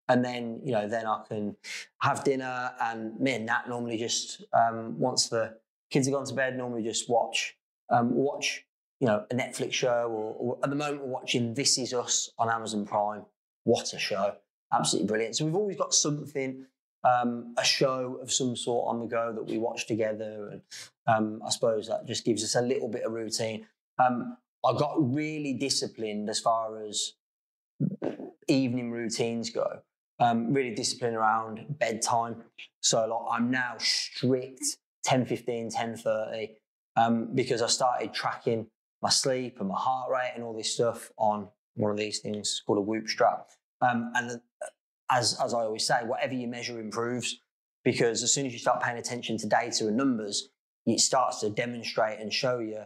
and 0.09 0.23
then 0.23 0.59
you 0.63 0.71
know 0.71 0.87
then 0.87 1.05
I 1.05 1.23
can 1.27 1.55
have 2.01 2.23
dinner 2.23 2.71
and 2.81 3.17
me 3.19 3.33
and 3.33 3.45
Nat 3.45 3.69
normally 3.69 3.97
just 3.97 4.43
um, 4.53 4.99
once 4.99 5.29
the 5.29 5.55
kids 5.91 6.07
have 6.07 6.13
gone 6.13 6.25
to 6.25 6.33
bed 6.33 6.57
normally 6.57 6.83
just 6.83 7.09
watch 7.09 7.55
um, 7.89 8.13
watch 8.13 8.65
you 8.99 9.07
know 9.07 9.25
a 9.31 9.35
Netflix 9.35 9.73
show 9.73 10.09
or, 10.09 10.35
or 10.37 10.57
at 10.63 10.69
the 10.69 10.75
moment 10.75 11.03
we're 11.03 11.11
watching 11.11 11.53
This 11.53 11.77
Is 11.77 11.93
Us 11.93 12.29
on 12.37 12.49
Amazon 12.49 12.85
Prime. 12.85 13.25
What 13.63 13.93
a 13.93 13.99
show. 13.99 14.35
Absolutely 14.73 15.07
brilliant. 15.07 15.35
So 15.35 15.45
we've 15.45 15.55
always 15.55 15.77
got 15.77 15.93
something 15.93 16.65
um, 17.05 17.53
a 17.57 17.63
show 17.63 18.19
of 18.21 18.31
some 18.31 18.55
sort 18.55 18.89
on 18.89 18.99
the 18.99 19.05
go 19.05 19.31
that 19.33 19.45
we 19.45 19.57
watch 19.57 19.87
together. 19.87 20.49
And 20.49 20.61
um, 21.07 21.41
I 21.45 21.49
suppose 21.51 21.87
that 21.87 22.07
just 22.07 22.25
gives 22.25 22.43
us 22.43 22.55
a 22.55 22.61
little 22.61 22.89
bit 22.89 23.03
of 23.03 23.11
routine. 23.11 23.67
Um, 23.99 24.37
I 24.65 24.73
got 24.77 24.95
really 24.97 25.53
disciplined 25.53 26.29
as 26.29 26.39
far 26.39 26.83
as 26.83 27.13
evening 28.47 28.91
routines 28.91 29.49
go. 29.49 29.81
Um, 30.19 30.53
really 30.53 30.73
disciplined 30.73 31.15
around 31.15 31.65
bedtime. 31.77 32.43
So 32.81 33.05
like, 33.05 33.37
I'm 33.37 33.51
now 33.51 33.75
strict 33.77 34.63
10, 35.03 35.25
15, 35.25 35.69
10, 35.69 35.97
30 35.97 36.49
um, 36.95 37.35
because 37.35 37.61
I 37.61 37.67
started 37.67 38.13
tracking 38.13 38.67
my 39.01 39.09
sleep 39.09 39.57
and 39.59 39.67
my 39.69 39.77
heart 39.77 40.09
rate 40.09 40.31
and 40.35 40.43
all 40.43 40.55
this 40.55 40.73
stuff 40.73 41.11
on 41.17 41.49
one 41.75 41.91
of 41.91 41.97
these 41.97 42.19
things 42.19 42.63
called 42.65 42.79
a 42.79 42.81
Whoop 42.81 43.07
strap. 43.07 43.49
Um, 43.81 44.11
and 44.15 44.39
as, 45.11 45.39
as 45.43 45.53
I 45.53 45.59
always 45.59 45.85
say, 45.85 45.99
whatever 46.03 46.33
you 46.33 46.47
measure 46.47 46.79
improves 46.79 47.39
because 47.83 48.23
as 48.23 48.33
soon 48.33 48.45
as 48.45 48.53
you 48.53 48.59
start 48.59 48.81
paying 48.81 48.97
attention 48.97 49.37
to 49.37 49.47
data 49.47 49.87
and 49.87 49.95
numbers, 49.95 50.49
it 50.85 50.99
starts 50.99 51.39
to 51.41 51.49
demonstrate 51.49 52.19
and 52.19 52.33
show 52.33 52.59
you 52.59 52.81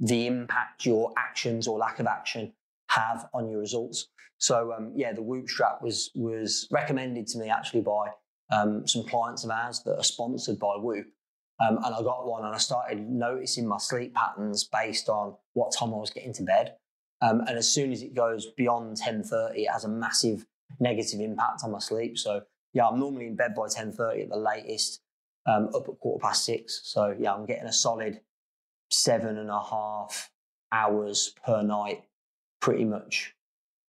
the 0.00 0.26
impact 0.26 0.86
your 0.86 1.12
actions 1.16 1.66
or 1.66 1.78
lack 1.78 1.98
of 1.98 2.06
action 2.06 2.52
have 2.88 3.28
on 3.34 3.48
your 3.48 3.60
results. 3.60 4.08
So 4.38 4.72
um, 4.72 4.92
yeah, 4.94 5.12
the 5.12 5.22
Whoop 5.22 5.48
strap 5.48 5.82
was 5.82 6.10
was 6.14 6.68
recommended 6.70 7.26
to 7.28 7.38
me 7.38 7.48
actually 7.48 7.80
by 7.80 8.10
um, 8.52 8.86
some 8.86 9.04
clients 9.04 9.44
of 9.44 9.50
ours 9.50 9.82
that 9.84 9.96
are 9.96 10.04
sponsored 10.04 10.58
by 10.58 10.76
Whoop. 10.76 11.06
Um, 11.58 11.78
and 11.78 11.94
I 11.94 12.02
got 12.02 12.26
one 12.26 12.44
and 12.44 12.54
I 12.54 12.58
started 12.58 13.08
noticing 13.08 13.66
my 13.66 13.78
sleep 13.78 14.14
patterns 14.14 14.64
based 14.64 15.08
on 15.08 15.34
what 15.54 15.72
time 15.76 15.94
I 15.94 15.96
was 15.96 16.10
getting 16.10 16.34
to 16.34 16.42
bed. 16.42 16.76
Um, 17.22 17.40
and 17.40 17.56
as 17.56 17.72
soon 17.72 17.92
as 17.92 18.02
it 18.02 18.14
goes 18.14 18.46
beyond 18.58 18.98
10.30, 18.98 19.56
it 19.56 19.72
has 19.72 19.84
a 19.84 19.88
massive 19.88 20.44
negative 20.80 21.20
impact 21.20 21.62
on 21.64 21.72
my 21.72 21.78
sleep. 21.78 22.18
So 22.18 22.42
yeah, 22.72 22.86
I'm 22.86 22.98
normally 22.98 23.26
in 23.26 23.36
bed 23.36 23.54
by 23.54 23.66
10.30 23.66 24.24
at 24.24 24.28
the 24.28 24.36
latest, 24.36 25.00
um, 25.46 25.70
up 25.74 25.88
at 25.88 25.98
quarter 25.98 26.22
past 26.22 26.44
six. 26.44 26.82
So 26.84 27.14
yeah, 27.18 27.32
I'm 27.32 27.46
getting 27.46 27.66
a 27.66 27.72
solid 27.72 28.20
seven 28.90 29.38
and 29.38 29.50
a 29.50 29.60
half 29.60 30.30
hours 30.72 31.34
per 31.44 31.62
night, 31.62 32.04
pretty 32.60 32.84
much, 32.84 33.34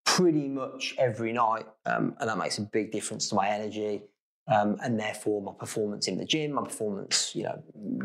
pretty 0.05 0.47
much 0.47 0.95
every 0.97 1.33
night. 1.33 1.65
Um, 1.85 2.15
and 2.19 2.29
that 2.29 2.37
makes 2.37 2.57
a 2.57 2.61
big 2.61 2.91
difference 2.91 3.29
to 3.29 3.35
my 3.35 3.49
energy. 3.49 4.03
Um, 4.49 4.77
and 4.81 4.97
therefore 4.97 5.41
my 5.41 5.51
performance 5.59 6.07
in 6.07 6.17
the 6.17 6.23
gym, 6.23 6.53
my 6.53 6.63
performance, 6.63 7.35
you 7.35 7.43
know, 7.43 7.61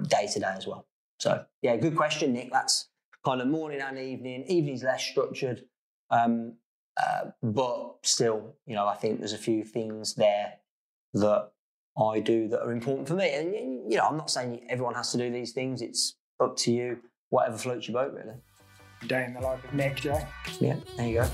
day 0.08 0.26
to 0.32 0.40
day 0.40 0.54
as 0.56 0.66
well. 0.66 0.86
So 1.20 1.44
yeah, 1.62 1.76
good 1.76 1.94
question, 1.94 2.32
Nick. 2.32 2.50
That's 2.50 2.88
kind 3.24 3.40
of 3.40 3.46
morning 3.46 3.80
and 3.80 3.96
evening. 3.96 4.44
Evening's 4.48 4.82
less 4.82 5.04
structured. 5.04 5.62
Um, 6.10 6.54
uh, 7.00 7.30
but 7.42 7.96
still, 8.02 8.54
you 8.66 8.74
know, 8.74 8.86
I 8.86 8.94
think 8.94 9.18
there's 9.18 9.32
a 9.32 9.38
few 9.38 9.64
things 9.64 10.14
there 10.14 10.54
that 11.14 11.50
I 11.98 12.20
do 12.20 12.48
that 12.48 12.62
are 12.62 12.72
important 12.72 13.08
for 13.08 13.14
me. 13.14 13.32
And, 13.34 13.90
you 13.90 13.98
know, 13.98 14.06
I'm 14.06 14.16
not 14.16 14.30
saying 14.30 14.66
everyone 14.68 14.94
has 14.94 15.12
to 15.12 15.18
do 15.18 15.30
these 15.30 15.52
things. 15.52 15.82
It's 15.82 16.16
up 16.40 16.56
to 16.58 16.72
you, 16.72 16.98
whatever 17.30 17.58
floats 17.58 17.88
your 17.88 18.02
boat, 18.02 18.14
really. 18.14 18.36
Day 19.06 19.24
in 19.24 19.34
the 19.34 19.40
life 19.40 19.62
of 19.64 19.74
Nick, 19.74 19.96
Joe. 19.96 20.18
Yeah, 20.60 20.76
there 20.96 21.08
you 21.08 21.14
go. 21.22 21.28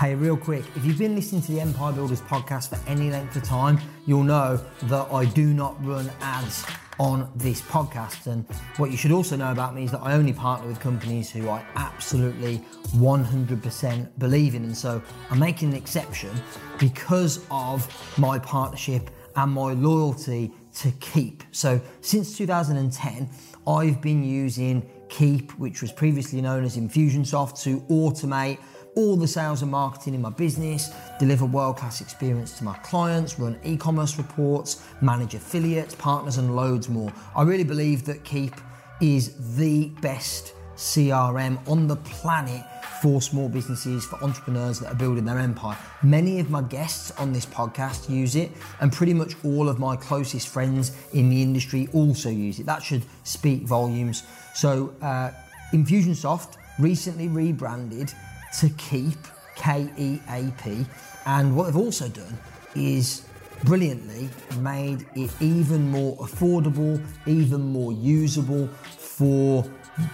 Hey, 0.00 0.14
real 0.14 0.36
quick, 0.36 0.64
if 0.74 0.84
you've 0.84 0.98
been 0.98 1.14
listening 1.14 1.42
to 1.42 1.52
the 1.52 1.60
Empire 1.60 1.92
Builders 1.92 2.22
podcast 2.22 2.70
for 2.70 2.78
any 2.88 3.10
length 3.10 3.36
of 3.36 3.42
time, 3.42 3.78
you'll 4.06 4.24
know 4.24 4.58
that 4.84 5.12
I 5.12 5.26
do 5.26 5.52
not 5.52 5.82
run 5.84 6.10
ads 6.20 6.64
on 6.98 7.30
this 7.36 7.60
podcast. 7.60 8.26
And 8.26 8.46
what 8.76 8.90
you 8.90 8.96
should 8.96 9.12
also 9.12 9.36
know 9.36 9.52
about 9.52 9.74
me 9.74 9.84
is 9.84 9.90
that 9.90 10.00
I 10.00 10.14
only 10.14 10.32
partner 10.32 10.66
with 10.66 10.80
companies 10.80 11.30
who 11.30 11.48
I 11.48 11.64
absolutely 11.74 12.58
100% 12.96 14.18
believe 14.18 14.54
in. 14.54 14.64
And 14.64 14.76
so 14.76 15.02
I'm 15.30 15.38
making 15.38 15.70
an 15.70 15.76
exception 15.76 16.30
because 16.78 17.44
of 17.50 17.86
my 18.18 18.38
partnership 18.38 19.10
and 19.36 19.52
my 19.52 19.72
loyalty 19.72 20.52
to 20.76 20.90
Keap. 20.92 21.42
So 21.52 21.80
since 22.00 22.36
2010, 22.36 23.28
I've 23.66 24.00
been 24.00 24.22
using 24.22 24.88
Keap, 25.08 25.52
which 25.58 25.82
was 25.82 25.92
previously 25.92 26.40
known 26.40 26.64
as 26.64 26.76
Infusionsoft, 26.76 27.62
to 27.62 27.80
automate 27.82 28.58
all 28.96 29.16
the 29.16 29.28
sales 29.28 29.62
and 29.62 29.70
marketing 29.70 30.14
in 30.14 30.22
my 30.22 30.30
business, 30.30 30.90
deliver 31.18 31.44
world 31.44 31.76
class 31.76 32.00
experience 32.00 32.56
to 32.58 32.64
my 32.64 32.76
clients, 32.78 33.38
run 33.38 33.58
e 33.62 33.76
commerce 33.76 34.18
reports, 34.18 34.82
manage 35.00 35.34
affiliates, 35.34 35.94
partners, 35.94 36.38
and 36.38 36.56
loads 36.56 36.88
more. 36.88 37.12
I 37.36 37.42
really 37.42 37.64
believe 37.64 38.04
that 38.06 38.24
Keap 38.24 38.54
is 39.00 39.56
the 39.56 39.88
best 40.00 40.54
CRM 40.76 41.58
on 41.68 41.86
the 41.86 41.96
planet 41.96 42.64
for 43.02 43.20
small 43.20 43.48
businesses, 43.48 44.06
for 44.06 44.22
entrepreneurs 44.24 44.80
that 44.80 44.92
are 44.92 44.94
building 44.96 45.24
their 45.24 45.38
empire. 45.38 45.76
Many 46.02 46.40
of 46.40 46.50
my 46.50 46.62
guests 46.62 47.10
on 47.12 47.32
this 47.32 47.44
podcast 47.44 48.08
use 48.08 48.36
it, 48.36 48.50
and 48.80 48.92
pretty 48.92 49.12
much 49.12 49.34
all 49.44 49.68
of 49.68 49.78
my 49.78 49.96
closest 49.96 50.48
friends 50.48 50.96
in 51.12 51.28
the 51.28 51.42
industry 51.42 51.88
also 51.92 52.30
use 52.30 52.58
it. 52.58 52.66
That 52.66 52.82
should 52.82 53.04
speak 53.24 53.62
volumes. 53.62 54.22
So, 54.54 54.94
uh, 55.02 55.32
Infusionsoft 55.72 56.56
recently 56.78 57.28
rebranded 57.28 58.12
to 58.58 58.68
Keap 58.70 59.18
K 59.54 59.88
E 59.96 60.20
A 60.28 60.52
P. 60.62 60.86
And 61.26 61.56
what 61.56 61.66
they've 61.66 61.76
also 61.76 62.08
done 62.08 62.38
is 62.74 63.26
brilliantly 63.64 64.28
made 64.60 65.06
it 65.14 65.30
even 65.40 65.90
more 65.90 66.16
affordable, 66.18 67.02
even 67.26 67.60
more 67.60 67.92
usable 67.92 68.68
for 68.98 69.64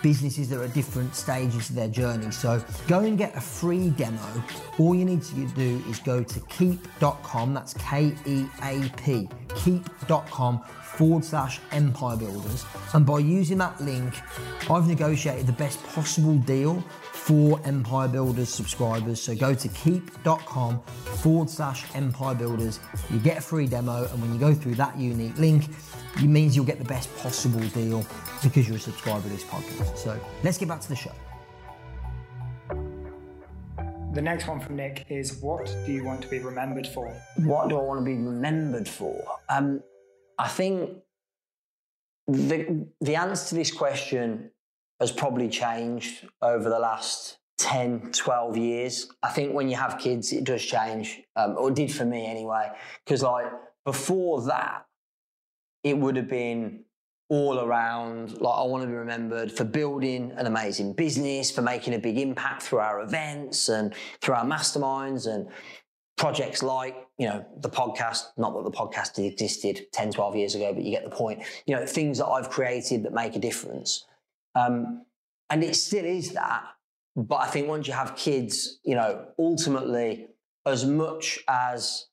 businesses 0.00 0.48
that 0.48 0.60
are 0.60 0.64
at 0.64 0.74
different 0.74 1.14
stages 1.14 1.70
of 1.70 1.74
their 1.74 1.88
journey. 1.88 2.30
So 2.30 2.62
go 2.86 3.00
and 3.00 3.18
get 3.18 3.36
a 3.36 3.40
free 3.40 3.90
demo. 3.90 4.20
All 4.78 4.94
you 4.94 5.04
need 5.04 5.22
to 5.22 5.34
do 5.48 5.82
is 5.88 5.98
go 5.98 6.22
to 6.22 6.40
keap.com, 6.40 7.54
that's 7.54 7.74
K 7.74 8.14
E 8.26 8.46
A 8.62 8.88
P, 8.96 9.28
keap.com 9.56 10.60
forward 10.84 11.24
slash 11.24 11.58
empire 11.72 12.16
builders. 12.16 12.64
And 12.92 13.04
by 13.04 13.18
using 13.18 13.58
that 13.58 13.80
link, 13.80 14.14
I've 14.70 14.86
negotiated 14.86 15.46
the 15.46 15.52
best 15.52 15.82
possible 15.84 16.36
deal 16.36 16.84
for 17.22 17.60
Empire 17.64 18.08
Builders 18.08 18.48
subscribers. 18.48 19.22
So 19.22 19.36
go 19.36 19.54
to 19.54 19.68
keap.com 19.68 20.82
forward 21.22 21.48
slash 21.48 21.84
Empire 21.94 22.34
Builders. 22.34 22.80
You 23.10 23.20
get 23.20 23.38
a 23.38 23.40
free 23.40 23.68
demo, 23.68 24.08
and 24.10 24.20
when 24.20 24.32
you 24.32 24.40
go 24.40 24.52
through 24.52 24.74
that 24.74 24.98
unique 24.98 25.38
link, 25.38 25.68
it 26.16 26.26
means 26.26 26.56
you'll 26.56 26.64
get 26.64 26.78
the 26.78 26.84
best 26.84 27.14
possible 27.18 27.60
deal 27.68 28.04
because 28.42 28.66
you're 28.66 28.76
a 28.76 28.80
subscriber 28.80 29.22
to 29.22 29.28
this 29.28 29.44
podcast. 29.44 29.96
So 29.98 30.18
let's 30.42 30.58
get 30.58 30.66
back 30.66 30.80
to 30.80 30.88
the 30.88 30.96
show. 30.96 31.12
The 34.14 34.22
next 34.22 34.48
one 34.48 34.58
from 34.58 34.76
Nick 34.76 35.06
is 35.08 35.40
What 35.40 35.66
do 35.86 35.92
you 35.92 36.04
want 36.04 36.22
to 36.22 36.28
be 36.28 36.40
remembered 36.40 36.88
for? 36.88 37.08
What 37.36 37.68
do 37.68 37.78
I 37.78 37.82
want 37.82 38.00
to 38.00 38.04
be 38.04 38.16
remembered 38.16 38.88
for? 38.88 39.24
Um, 39.48 39.80
I 40.38 40.48
think 40.48 40.90
the, 42.26 42.86
the 43.00 43.14
answer 43.14 43.50
to 43.50 43.54
this 43.54 43.70
question 43.70 44.50
has 45.02 45.10
probably 45.12 45.48
changed 45.48 46.28
over 46.40 46.68
the 46.68 46.78
last 46.78 47.38
10, 47.58 48.12
12 48.12 48.56
years. 48.56 49.08
I 49.22 49.30
think 49.30 49.52
when 49.52 49.68
you 49.68 49.76
have 49.76 49.98
kids, 49.98 50.32
it 50.32 50.44
does 50.44 50.62
change, 50.62 51.20
um, 51.34 51.56
or 51.58 51.72
did 51.72 51.92
for 51.92 52.04
me 52.04 52.24
anyway. 52.24 52.68
Because, 53.04 53.22
like, 53.22 53.46
before 53.84 54.42
that, 54.42 54.86
it 55.82 55.98
would 55.98 56.14
have 56.14 56.28
been 56.28 56.84
all 57.28 57.58
around, 57.58 58.40
like, 58.40 58.54
I 58.54 58.62
want 58.62 58.82
to 58.84 58.86
be 58.86 58.94
remembered 58.94 59.50
for 59.50 59.64
building 59.64 60.32
an 60.36 60.46
amazing 60.46 60.92
business, 60.92 61.50
for 61.50 61.62
making 61.62 61.94
a 61.94 61.98
big 61.98 62.16
impact 62.18 62.62
through 62.62 62.78
our 62.78 63.00
events 63.00 63.68
and 63.68 63.94
through 64.20 64.36
our 64.36 64.44
masterminds 64.44 65.26
and 65.26 65.48
projects 66.16 66.62
like, 66.62 66.94
you 67.18 67.26
know, 67.26 67.44
the 67.56 67.70
podcast, 67.70 68.26
not 68.36 68.54
that 68.54 68.62
the 68.62 68.70
podcast 68.70 69.18
existed 69.18 69.86
10, 69.92 70.12
12 70.12 70.36
years 70.36 70.54
ago, 70.54 70.72
but 70.72 70.84
you 70.84 70.92
get 70.92 71.02
the 71.02 71.10
point. 71.10 71.42
You 71.66 71.74
know, 71.74 71.86
things 71.86 72.18
that 72.18 72.26
I've 72.26 72.50
created 72.50 73.02
that 73.02 73.12
make 73.12 73.34
a 73.34 73.40
difference. 73.40 74.04
Um, 74.54 75.04
and 75.50 75.62
it 75.62 75.76
still 75.76 76.04
is 76.04 76.32
that. 76.32 76.64
But 77.14 77.36
I 77.36 77.46
think 77.46 77.68
once 77.68 77.86
you 77.86 77.92
have 77.92 78.16
kids, 78.16 78.78
you 78.84 78.94
know, 78.94 79.26
ultimately, 79.38 80.28
as 80.64 80.86
much 80.86 81.40
as, 81.48 82.06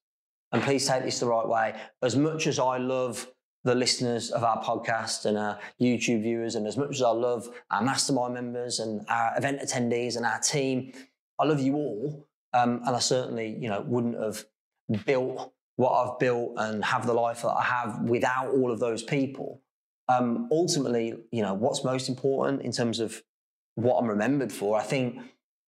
and 0.51 0.61
please 0.61 0.87
take 0.87 1.03
this 1.03 1.19
the 1.19 1.27
right 1.27 1.47
way, 1.47 1.75
as 2.01 2.15
much 2.15 2.47
as 2.47 2.59
I 2.59 2.77
love 2.77 3.31
the 3.63 3.75
listeners 3.75 4.31
of 4.31 4.43
our 4.43 4.61
podcast 4.63 5.25
and 5.25 5.37
our 5.37 5.59
YouTube 5.81 6.21
viewers, 6.23 6.55
and 6.55 6.67
as 6.67 6.77
much 6.77 6.91
as 6.91 7.01
I 7.01 7.11
love 7.11 7.47
our 7.71 7.81
mastermind 7.81 8.33
members 8.33 8.79
and 8.79 9.05
our 9.09 9.37
event 9.37 9.61
attendees 9.61 10.17
and 10.17 10.25
our 10.25 10.39
team, 10.39 10.91
I 11.39 11.45
love 11.45 11.61
you 11.61 11.75
all. 11.75 12.27
Um, 12.53 12.81
and 12.85 12.95
I 12.95 12.99
certainly, 12.99 13.57
you 13.59 13.69
know, 13.69 13.81
wouldn't 13.81 14.19
have 14.21 14.45
built 15.05 15.53
what 15.75 15.91
I've 15.91 16.19
built 16.19 16.53
and 16.57 16.83
have 16.83 17.05
the 17.05 17.13
life 17.13 17.43
that 17.43 17.51
I 17.51 17.63
have 17.63 18.01
without 18.01 18.49
all 18.49 18.71
of 18.71 18.79
those 18.79 19.01
people. 19.03 19.61
Um, 20.09 20.49
ultimately, 20.51 21.13
you 21.31 21.41
know, 21.41 21.53
what's 21.53 21.83
most 21.83 22.09
important 22.09 22.63
in 22.63 22.71
terms 22.71 22.99
of 22.99 23.21
what 23.75 23.97
I'm 23.97 24.07
remembered 24.07 24.51
for, 24.51 24.77
I 24.77 24.83
think 24.83 25.19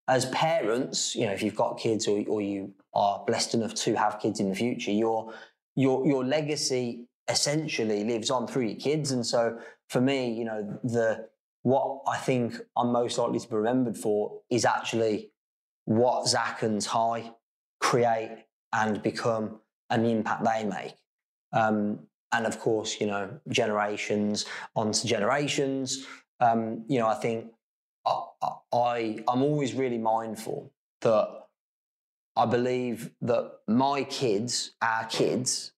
as 0.07 0.25
parents, 0.25 1.15
you 1.15 1.25
know, 1.25 1.31
if 1.31 1.41
you've 1.43 1.55
got 1.55 1.79
kids 1.79 2.07
or, 2.07 2.23
or 2.27 2.41
you 2.41 2.73
are 2.93 3.23
blessed 3.25 3.53
enough 3.53 3.75
to 3.75 3.95
have 3.95 4.19
kids 4.19 4.39
in 4.39 4.49
the 4.49 4.55
future, 4.55 4.91
your 4.91 5.33
your 5.75 6.05
your 6.05 6.25
legacy 6.25 7.05
essentially 7.29 8.03
lives 8.03 8.29
on 8.29 8.47
through 8.47 8.63
your 8.63 8.79
kids. 8.79 9.11
And 9.11 9.25
so 9.25 9.59
for 9.87 10.01
me, 10.01 10.33
you 10.33 10.43
know, 10.43 10.79
the 10.83 11.29
what 11.61 12.01
I 12.07 12.17
think 12.17 12.55
I'm 12.75 12.91
most 12.91 13.17
likely 13.17 13.39
to 13.39 13.47
be 13.47 13.55
remembered 13.55 13.95
for 13.95 14.41
is 14.49 14.65
actually 14.65 15.31
what 15.85 16.27
Zach 16.27 16.63
and 16.63 16.81
Ty 16.81 17.31
create 17.79 18.45
and 18.73 19.01
become 19.01 19.59
and 19.89 20.03
the 20.03 20.09
impact 20.09 20.43
they 20.43 20.63
make. 20.65 20.95
Um, 21.53 22.07
and 22.33 22.45
of 22.45 22.59
course, 22.59 22.99
you 22.99 23.07
know, 23.07 23.39
generations 23.49 24.45
onto 24.75 25.07
generations. 25.07 26.05
Um, 26.39 26.85
you 26.87 26.99
know, 26.99 27.07
I 27.07 27.15
think 27.15 27.51
I, 28.05 28.21
I 28.73 29.23
I'm 29.27 29.41
always 29.41 29.73
really 29.73 29.97
mindful 29.97 30.71
that 31.01 31.27
I 32.35 32.45
believe 32.45 33.11
that 33.21 33.51
my 33.67 34.03
kids, 34.03 34.71
our 34.81 35.05
kids, 35.05 35.73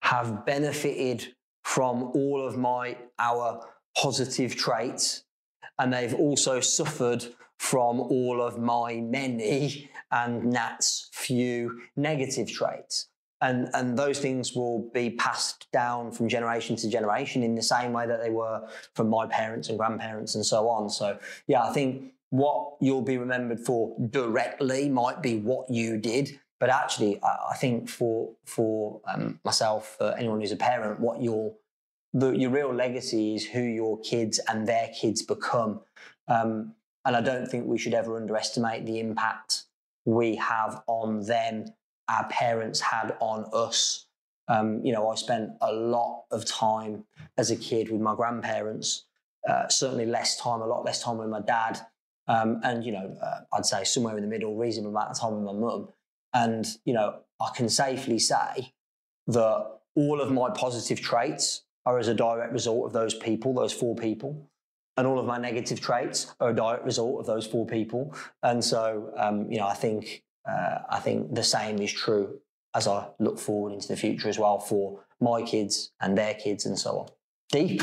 have 0.00 0.44
benefited 0.44 1.34
from 1.64 2.04
all 2.14 2.46
of 2.46 2.56
my 2.56 2.96
our 3.18 3.66
positive 3.96 4.54
traits 4.54 5.24
and 5.78 5.92
they've 5.92 6.14
also 6.14 6.60
suffered 6.60 7.24
from 7.58 8.00
all 8.00 8.40
of 8.42 8.58
my 8.58 8.96
many 9.00 9.90
and 10.10 10.44
Nat's 10.44 11.08
few 11.12 11.80
negative 11.96 12.50
traits. 12.50 13.08
And, 13.40 13.68
and 13.74 13.96
those 13.96 14.18
things 14.18 14.54
will 14.54 14.90
be 14.92 15.10
passed 15.10 15.70
down 15.72 16.10
from 16.10 16.28
generation 16.28 16.74
to 16.76 16.88
generation 16.88 17.42
in 17.44 17.54
the 17.54 17.62
same 17.62 17.92
way 17.92 18.06
that 18.06 18.20
they 18.20 18.30
were 18.30 18.68
from 18.94 19.08
my 19.08 19.26
parents 19.26 19.68
and 19.68 19.78
grandparents 19.78 20.34
and 20.34 20.44
so 20.44 20.68
on. 20.68 20.90
So, 20.90 21.18
yeah, 21.46 21.62
I 21.62 21.72
think 21.72 22.14
what 22.30 22.74
you'll 22.80 23.02
be 23.02 23.16
remembered 23.16 23.60
for 23.60 23.96
directly 24.10 24.88
might 24.88 25.22
be 25.22 25.36
what 25.36 25.70
you 25.70 25.98
did. 25.98 26.40
But 26.60 26.70
actually, 26.70 27.22
I, 27.22 27.52
I 27.52 27.56
think 27.56 27.88
for 27.88 28.34
for 28.44 29.00
um, 29.06 29.38
myself, 29.44 29.94
for 29.98 30.14
anyone 30.18 30.40
who's 30.40 30.50
a 30.50 30.56
parent, 30.56 30.98
what 30.98 31.22
your 31.22 31.54
the, 32.12 32.32
your 32.32 32.50
real 32.50 32.74
legacy 32.74 33.34
is 33.34 33.46
who 33.46 33.60
your 33.60 34.00
kids 34.00 34.40
and 34.48 34.66
their 34.66 34.88
kids 34.98 35.22
become. 35.22 35.80
Um, 36.26 36.74
and 37.04 37.16
I 37.16 37.20
don't 37.20 37.46
think 37.46 37.66
we 37.66 37.78
should 37.78 37.94
ever 37.94 38.16
underestimate 38.16 38.86
the 38.86 38.98
impact 38.98 39.64
we 40.04 40.36
have 40.36 40.82
on 40.86 41.22
them, 41.26 41.66
our 42.08 42.28
parents 42.28 42.80
had 42.80 43.16
on 43.20 43.46
us. 43.52 44.06
Um, 44.48 44.84
you 44.84 44.92
know, 44.92 45.08
I 45.08 45.14
spent 45.14 45.50
a 45.60 45.72
lot 45.72 46.24
of 46.30 46.44
time 46.44 47.04
as 47.36 47.50
a 47.50 47.56
kid 47.56 47.90
with 47.90 48.00
my 48.00 48.14
grandparents, 48.14 49.04
uh, 49.48 49.68
certainly 49.68 50.06
less 50.06 50.38
time, 50.38 50.62
a 50.62 50.66
lot 50.66 50.84
less 50.84 51.02
time 51.02 51.18
with 51.18 51.28
my 51.28 51.40
dad. 51.40 51.80
Um, 52.26 52.60
and, 52.62 52.84
you 52.84 52.92
know, 52.92 53.16
uh, 53.22 53.40
I'd 53.52 53.66
say 53.66 53.84
somewhere 53.84 54.16
in 54.16 54.22
the 54.22 54.28
middle, 54.28 54.56
reasonable 54.56 54.90
amount 54.90 55.10
of 55.10 55.20
time 55.20 55.34
with 55.34 55.44
my 55.44 55.58
mum. 55.58 55.88
And, 56.34 56.66
you 56.84 56.94
know, 56.94 57.20
I 57.40 57.50
can 57.54 57.68
safely 57.68 58.18
say 58.18 58.72
that 59.26 59.66
all 59.94 60.20
of 60.20 60.30
my 60.30 60.50
positive 60.50 61.00
traits 61.00 61.64
are 61.86 61.98
as 61.98 62.08
a 62.08 62.14
direct 62.14 62.52
result 62.52 62.86
of 62.86 62.92
those 62.92 63.14
people, 63.14 63.54
those 63.54 63.72
four 63.72 63.94
people 63.94 64.48
and 64.98 65.06
all 65.06 65.20
of 65.20 65.26
my 65.26 65.38
negative 65.38 65.80
traits 65.80 66.34
are 66.40 66.50
a 66.50 66.54
direct 66.54 66.84
result 66.84 67.20
of 67.20 67.26
those 67.26 67.46
four 67.46 67.64
people. 67.64 68.12
And 68.42 68.62
so, 68.62 69.12
um, 69.16 69.50
you 69.50 69.58
know, 69.58 69.66
I 69.68 69.74
think 69.74 70.24
uh, 70.48 70.78
I 70.88 71.00
think 71.00 71.34
the 71.34 71.42
same 71.42 71.80
is 71.80 71.92
true 71.92 72.40
as 72.74 72.86
I 72.86 73.08
look 73.18 73.38
forward 73.38 73.72
into 73.72 73.88
the 73.88 73.96
future 73.96 74.28
as 74.28 74.38
well 74.38 74.58
for 74.58 75.04
my 75.20 75.42
kids 75.42 75.92
and 76.00 76.16
their 76.16 76.34
kids 76.34 76.64
and 76.66 76.78
so 76.78 76.98
on. 76.98 77.08
Deep, 77.50 77.82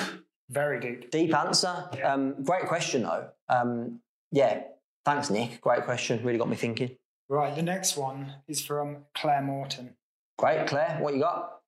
very 0.50 0.80
deep, 0.80 1.12
deep 1.12 1.36
answer. 1.36 1.90
Yeah. 1.98 2.14
Um, 2.14 2.44
great 2.44 2.66
question 2.66 3.04
though. 3.04 3.30
Um, 3.50 4.00
yeah, 4.32 4.64
thanks, 5.04 5.30
Nick. 5.30 5.62
Great 5.62 5.84
question. 5.84 6.24
Really 6.24 6.38
got 6.38 6.50
me 6.50 6.56
thinking. 6.56 6.98
Right, 7.28 7.56
the 7.56 7.64
next 7.64 7.98
one 7.98 8.36
is 8.48 8.64
from 8.64 8.98
Claire 9.16 9.42
Morton. 9.42 9.96
Great, 10.38 10.68
Claire. 10.68 10.98
What 11.00 11.16
you 11.16 11.22
got? 11.22 11.60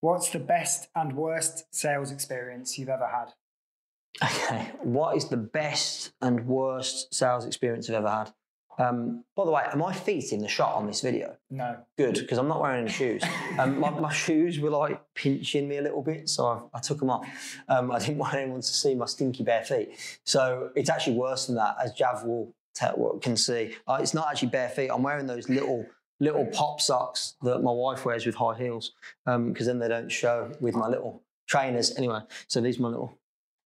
What's 0.00 0.30
the 0.30 0.38
best 0.38 0.88
and 0.94 1.16
worst 1.16 1.66
sales 1.74 2.10
experience 2.10 2.78
you've 2.78 2.88
ever 2.88 3.06
had? 3.06 3.32
Okay, 4.24 4.72
what 4.82 5.14
is 5.14 5.28
the 5.28 5.36
best 5.36 6.12
and 6.22 6.46
worst 6.46 7.12
sales 7.12 7.44
experience 7.44 7.90
I've 7.90 7.96
ever 7.96 8.08
had? 8.08 8.32
Um, 8.78 9.24
by 9.34 9.44
the 9.44 9.50
way, 9.50 9.62
are 9.70 9.76
my 9.76 9.92
feet 9.92 10.32
in 10.32 10.40
the 10.40 10.48
shot 10.48 10.74
on 10.74 10.86
this 10.86 11.00
video? 11.00 11.36
No. 11.50 11.78
Good, 11.96 12.14
because 12.14 12.38
I'm 12.38 12.48
not 12.48 12.60
wearing 12.60 12.82
any 12.82 12.90
shoes. 12.90 13.22
Um, 13.58 13.80
my, 13.80 13.90
my, 13.90 14.12
shoes 14.12 14.60
were 14.60 14.70
like 14.70 15.00
pinching 15.14 15.68
me 15.68 15.78
a 15.78 15.82
little 15.82 16.02
bit, 16.02 16.28
so 16.28 16.46
I, 16.46 16.78
I 16.78 16.80
took 16.80 16.98
them 16.98 17.10
off. 17.10 17.26
Um, 17.68 17.90
I 17.90 17.98
didn't 17.98 18.18
want 18.18 18.34
anyone 18.34 18.60
to 18.60 18.66
see 18.66 18.94
my 18.94 19.06
stinky 19.06 19.42
bare 19.44 19.64
feet. 19.64 19.90
So 20.24 20.70
it's 20.76 20.90
actually 20.90 21.16
worse 21.16 21.46
than 21.46 21.56
that, 21.56 21.76
as 21.82 21.92
Jav 21.92 22.24
will 22.24 22.54
tell, 22.74 23.18
can 23.22 23.36
see. 23.36 23.74
Uh, 23.86 23.98
it's 24.00 24.14
not 24.14 24.28
actually 24.28 24.48
bare 24.48 24.68
feet. 24.68 24.90
I'm 24.90 25.02
wearing 25.02 25.26
those 25.26 25.48
little 25.48 25.86
little 26.18 26.46
pop 26.46 26.80
socks 26.80 27.34
that 27.42 27.62
my 27.62 27.72
wife 27.72 28.06
wears 28.06 28.24
with 28.24 28.34
high 28.34 28.56
heels, 28.56 28.92
because 29.24 29.36
um, 29.36 29.54
then 29.54 29.78
they 29.78 29.88
don't 29.88 30.10
show 30.10 30.50
with 30.60 30.74
my 30.74 30.88
little 30.88 31.22
trainers. 31.46 31.96
Anyway, 31.96 32.20
so 32.46 32.60
these 32.60 32.78
are 32.78 32.82
my 32.82 32.88
little 32.88 33.18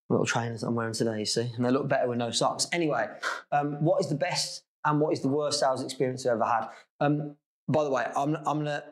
little 0.09 0.27
trainers 0.27 0.63
I'm 0.65 0.75
wearing 0.75 0.93
today, 0.93 1.21
you 1.21 1.27
see, 1.27 1.53
and 1.55 1.65
they 1.65 1.71
look 1.71 1.89
better 1.89 2.09
with 2.09 2.19
no 2.19 2.31
socks. 2.31 2.67
Anyway, 2.73 3.07
um, 3.53 3.83
what 3.83 4.01
is 4.01 4.09
the 4.09 4.17
best 4.17 4.65
and 4.85 5.01
what 5.01 5.13
is 5.13 5.21
the 5.21 5.29
worst 5.29 5.61
sales 5.61 5.83
experience 5.83 6.25
you've 6.25 6.35
ever 6.35 6.45
had? 6.45 6.69
Um, 7.01 7.37
by 7.69 7.85
the 7.85 7.91
way, 7.91 8.07
I'm, 8.17 8.37
I'm 8.37 8.65
going 8.65 8.67
to 8.67 8.85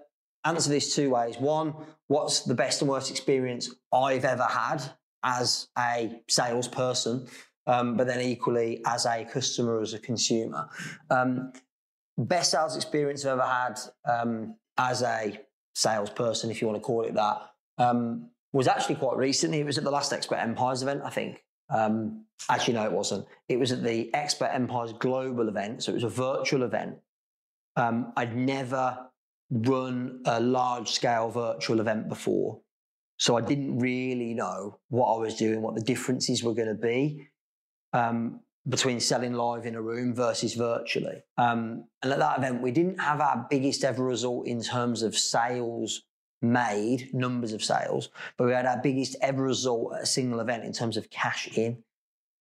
answer 0.44 0.70
this 0.70 0.94
two 0.94 1.10
ways. 1.10 1.36
One, 1.38 1.74
what's 2.06 2.40
the 2.40 2.54
best 2.54 2.80
and 2.80 2.90
worst 2.90 3.10
experience 3.10 3.74
I've 3.92 4.24
ever 4.24 4.44
had 4.44 4.82
as 5.22 5.68
a 5.76 6.22
salesperson, 6.28 7.26
um, 7.66 7.96
but 7.96 8.06
then 8.06 8.20
equally 8.20 8.82
as 8.86 9.06
a 9.06 9.24
customer, 9.24 9.80
as 9.80 9.94
a 9.94 9.98
consumer. 9.98 10.68
Um, 11.10 11.52
best 12.16 12.50
sales 12.50 12.76
experience 12.76 13.24
I've 13.24 13.32
ever 13.32 13.42
had 13.42 13.80
um, 14.08 14.56
as 14.76 15.02
a 15.02 15.40
salesperson, 15.74 16.50
if 16.50 16.60
you 16.60 16.68
want 16.68 16.80
to 16.80 16.86
call 16.86 17.02
it 17.02 17.14
that. 17.14 17.42
Um, 17.78 18.30
was 18.52 18.66
actually 18.66 18.96
quite 18.96 19.16
recently. 19.16 19.60
It 19.60 19.66
was 19.66 19.78
at 19.78 19.84
the 19.84 19.90
last 19.90 20.12
Expert 20.12 20.36
Empires 20.36 20.82
event, 20.82 21.02
I 21.04 21.10
think. 21.10 21.44
Um, 21.68 22.24
actually, 22.48 22.74
no, 22.74 22.84
it 22.84 22.92
wasn't. 22.92 23.26
It 23.48 23.58
was 23.58 23.72
at 23.72 23.82
the 23.82 24.12
Expert 24.14 24.50
Empires 24.52 24.92
Global 24.92 25.48
event. 25.48 25.82
So 25.82 25.92
it 25.92 25.94
was 25.94 26.04
a 26.04 26.08
virtual 26.08 26.62
event. 26.62 26.96
Um, 27.76 28.12
I'd 28.16 28.36
never 28.36 28.98
run 29.50 30.20
a 30.24 30.40
large 30.40 30.90
scale 30.90 31.30
virtual 31.30 31.80
event 31.80 32.08
before. 32.08 32.60
So 33.18 33.36
I 33.36 33.40
didn't 33.40 33.78
really 33.78 34.34
know 34.34 34.78
what 34.88 35.12
I 35.14 35.18
was 35.18 35.34
doing, 35.34 35.60
what 35.60 35.74
the 35.74 35.80
differences 35.80 36.42
were 36.42 36.54
going 36.54 36.68
to 36.68 36.74
be 36.74 37.28
um, 37.92 38.40
between 38.68 39.00
selling 39.00 39.32
live 39.32 39.66
in 39.66 39.74
a 39.74 39.82
room 39.82 40.14
versus 40.14 40.54
virtually. 40.54 41.22
Um, 41.36 41.84
and 42.02 42.12
at 42.12 42.18
that 42.20 42.38
event, 42.38 42.62
we 42.62 42.70
didn't 42.70 43.00
have 43.00 43.20
our 43.20 43.46
biggest 43.50 43.82
ever 43.82 44.04
result 44.04 44.46
in 44.46 44.62
terms 44.62 45.02
of 45.02 45.16
sales 45.16 46.02
made 46.40 47.12
numbers 47.12 47.52
of 47.52 47.64
sales, 47.64 48.10
but 48.36 48.46
we 48.46 48.52
had 48.52 48.66
our 48.66 48.80
biggest 48.80 49.16
ever 49.20 49.42
result 49.42 49.94
at 49.96 50.02
a 50.02 50.06
single 50.06 50.38
event 50.38 50.64
in 50.64 50.72
terms 50.72 50.96
of 50.96 51.10
cash 51.10 51.48
in, 51.56 51.82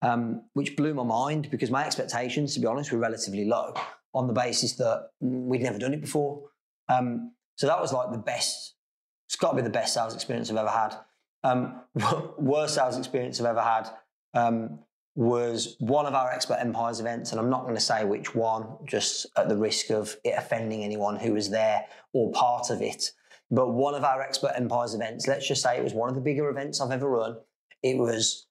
um, 0.02 0.42
which 0.54 0.76
blew 0.76 0.94
my 0.94 1.02
mind 1.02 1.50
because 1.50 1.70
my 1.70 1.84
expectations, 1.84 2.54
to 2.54 2.60
be 2.60 2.66
honest, 2.66 2.92
were 2.92 2.98
relatively 2.98 3.44
low 3.44 3.74
on 4.14 4.26
the 4.26 4.32
basis 4.32 4.74
that 4.76 5.10
we'd 5.20 5.62
never 5.62 5.78
done 5.78 5.94
it 5.94 6.00
before. 6.00 6.42
Um, 6.88 7.32
so 7.56 7.66
that 7.66 7.80
was 7.80 7.92
like 7.92 8.10
the 8.12 8.18
best. 8.18 8.74
It's 9.26 9.36
got 9.36 9.50
to 9.50 9.56
be 9.56 9.62
the 9.62 9.70
best 9.70 9.94
sales 9.94 10.14
experience 10.14 10.50
I've 10.50 10.56
ever 10.56 10.68
had. 10.68 10.96
Um, 11.44 11.82
worst 12.38 12.74
sales 12.74 12.96
experience 12.96 13.40
I've 13.40 13.46
ever 13.46 13.60
had 13.60 13.88
um, 14.34 14.80
was 15.14 15.76
one 15.80 16.06
of 16.06 16.14
our 16.14 16.30
Expert 16.30 16.58
Empires 16.60 17.00
events, 17.00 17.32
and 17.32 17.40
I'm 17.40 17.50
not 17.50 17.62
going 17.64 17.74
to 17.74 17.80
say 17.80 18.04
which 18.04 18.34
one, 18.34 18.76
just 18.86 19.26
at 19.36 19.48
the 19.48 19.56
risk 19.56 19.90
of 19.90 20.16
it 20.24 20.34
offending 20.36 20.82
anyone 20.82 21.16
who 21.16 21.34
was 21.34 21.50
there 21.50 21.84
or 22.12 22.30
part 22.32 22.70
of 22.70 22.80
it. 22.80 23.10
But 23.50 23.72
one 23.72 23.94
of 23.94 24.04
our 24.04 24.22
Expert 24.22 24.52
Empires 24.56 24.94
events, 24.94 25.26
let's 25.26 25.46
just 25.46 25.62
say 25.62 25.78
it 25.78 25.84
was 25.84 25.94
one 25.94 26.08
of 26.08 26.14
the 26.14 26.20
bigger 26.20 26.48
events 26.48 26.80
I've 26.80 26.90
ever 26.90 27.08
run. 27.08 27.36
It 27.82 27.96
was 27.96 28.47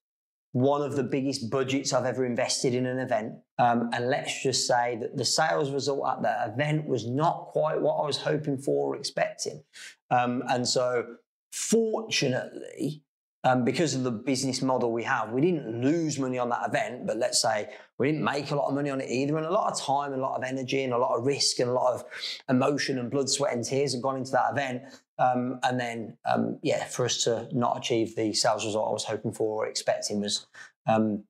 one 0.52 0.82
of 0.82 0.96
the 0.96 1.04
biggest 1.04 1.50
budgets 1.50 1.94
I've 1.94 2.06
ever 2.06 2.26
invested 2.26 2.74
in 2.74 2.86
an 2.86 3.00
event. 3.00 3.34
Um, 3.60 3.90
and 3.94 4.10
let's 4.10 4.42
just 4.42 4.68
say 4.68 4.98
that 5.02 5.18
the 5.18 5.26
sales 5.26 5.72
result 5.72 6.08
at 6.08 6.22
that 6.24 6.50
event 6.54 6.88
was 6.88 7.08
not 7.08 7.48
quite 7.48 7.82
what 7.82 7.96
I 7.96 8.06
was 8.06 8.18
hoping 8.18 8.58
for 8.58 8.94
or 8.94 8.98
expecting. 8.98 9.64
Um, 10.10 10.44
and 10.48 10.68
so, 10.68 11.06
fortunately, 11.52 13.04
um, 13.44 13.64
because 13.64 13.94
of 13.94 14.04
the 14.04 14.12
business 14.12 14.62
model 14.62 14.92
we 14.92 15.04
have, 15.04 15.32
we 15.32 15.42
didn't 15.42 15.82
lose 15.82 16.20
money 16.20 16.38
on 16.38 16.50
that 16.50 16.68
event, 16.68 17.06
but 17.06 17.18
let's 17.18 17.42
say 17.42 17.70
we 17.98 18.08
didn't 18.08 18.24
make 18.24 18.52
a 18.52 18.56
lot 18.56 18.68
of 18.68 18.74
money 18.74 18.90
on 18.90 19.00
it 19.00 19.10
either. 19.10 19.38
And 19.38 19.46
a 19.46 19.52
lot 19.52 19.72
of 19.72 19.80
time, 19.80 20.12
and 20.12 20.22
a 20.22 20.26
lot 20.26 20.38
of 20.38 20.44
energy, 20.44 20.84
and 20.84 20.94
a 20.94 20.98
lot 20.98 21.18
of 21.18 21.26
risk, 21.26 21.60
and 21.60 21.70
a 21.70 21.74
lot 21.74 21.94
of 21.94 22.04
emotion 22.50 22.98
and 23.00 23.12
blood, 23.12 23.30
sweat, 23.30 23.54
and 23.54 23.64
tears 23.64 23.94
have 23.94 24.02
gone 24.02 24.18
into 24.18 24.32
that 24.32 24.52
event. 24.52 24.84
Um, 25.20 25.60
and 25.64 25.80
then, 25.80 26.18
um, 26.26 26.60
yeah, 26.62 26.84
for 26.86 27.06
us 27.06 27.24
to 27.24 27.48
not 27.52 27.78
achieve 27.78 28.16
the 28.16 28.34
sales 28.34 28.66
result 28.66 28.90
I 28.90 28.94
was 28.94 29.06
hoping 29.06 29.32
for 29.32 29.64
or 29.64 29.68
expecting 29.68 30.20
was 30.20 30.48
um, 30.88 31.24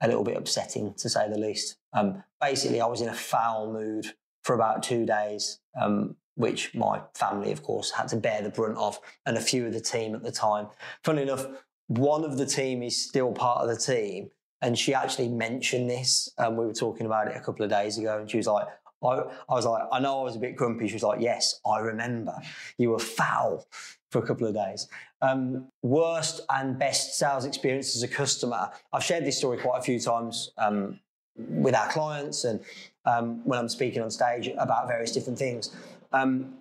a 0.00 0.08
little 0.08 0.24
bit 0.24 0.36
upsetting, 0.36 0.94
to 0.94 1.08
say 1.08 1.28
the 1.28 1.38
least. 1.38 1.76
Um, 1.92 2.22
basically, 2.40 2.80
I 2.80 2.86
was 2.86 3.00
in 3.00 3.08
a 3.08 3.14
foul 3.14 3.72
mood 3.72 4.14
for 4.42 4.54
about 4.54 4.82
two 4.82 5.04
days. 5.04 5.60
Um, 5.78 6.16
which 6.34 6.74
my 6.74 7.00
family, 7.14 7.52
of 7.52 7.62
course, 7.62 7.90
had 7.90 8.08
to 8.08 8.16
bear 8.16 8.42
the 8.42 8.50
brunt 8.50 8.78
of, 8.78 8.98
and 9.26 9.36
a 9.36 9.40
few 9.40 9.66
of 9.66 9.72
the 9.72 9.80
team 9.80 10.14
at 10.14 10.22
the 10.22 10.32
time. 10.32 10.68
Funnily 11.04 11.24
enough, 11.24 11.46
one 11.88 12.24
of 12.24 12.38
the 12.38 12.46
team 12.46 12.82
is 12.82 13.02
still 13.02 13.32
part 13.32 13.62
of 13.62 13.68
the 13.68 13.76
team, 13.76 14.30
and 14.62 14.78
she 14.78 14.94
actually 14.94 15.28
mentioned 15.28 15.90
this. 15.90 16.30
Um, 16.38 16.56
we 16.56 16.66
were 16.66 16.72
talking 16.72 17.06
about 17.06 17.28
it 17.28 17.36
a 17.36 17.40
couple 17.40 17.64
of 17.64 17.70
days 17.70 17.98
ago, 17.98 18.18
and 18.18 18.30
she 18.30 18.36
was 18.36 18.46
like, 18.46 18.66
I, 19.02 19.22
I 19.48 19.54
was 19.54 19.66
like, 19.66 19.82
I 19.90 19.98
know 19.98 20.20
I 20.20 20.24
was 20.24 20.36
a 20.36 20.38
bit 20.38 20.56
grumpy. 20.56 20.88
She 20.88 20.94
was 20.94 21.02
like, 21.02 21.20
Yes, 21.20 21.60
I 21.66 21.78
remember. 21.78 22.34
You 22.78 22.90
were 22.90 22.98
foul 22.98 23.66
for 24.10 24.18
a 24.22 24.26
couple 24.26 24.46
of 24.46 24.54
days. 24.54 24.88
Um, 25.22 25.68
worst 25.82 26.40
and 26.50 26.78
best 26.78 27.18
sales 27.18 27.44
experience 27.44 27.96
as 27.96 28.02
a 28.02 28.08
customer. 28.08 28.70
I've 28.92 29.04
shared 29.04 29.24
this 29.24 29.38
story 29.38 29.58
quite 29.58 29.78
a 29.78 29.82
few 29.82 30.00
times 30.00 30.50
um, 30.58 31.00
with 31.36 31.74
our 31.74 31.88
clients 31.88 32.44
and 32.44 32.60
um, 33.04 33.44
when 33.44 33.58
I'm 33.58 33.68
speaking 33.68 34.02
on 34.02 34.10
stage 34.10 34.48
about 34.58 34.88
various 34.88 35.12
different 35.12 35.38
things. 35.38 35.74
Um, 36.12 36.54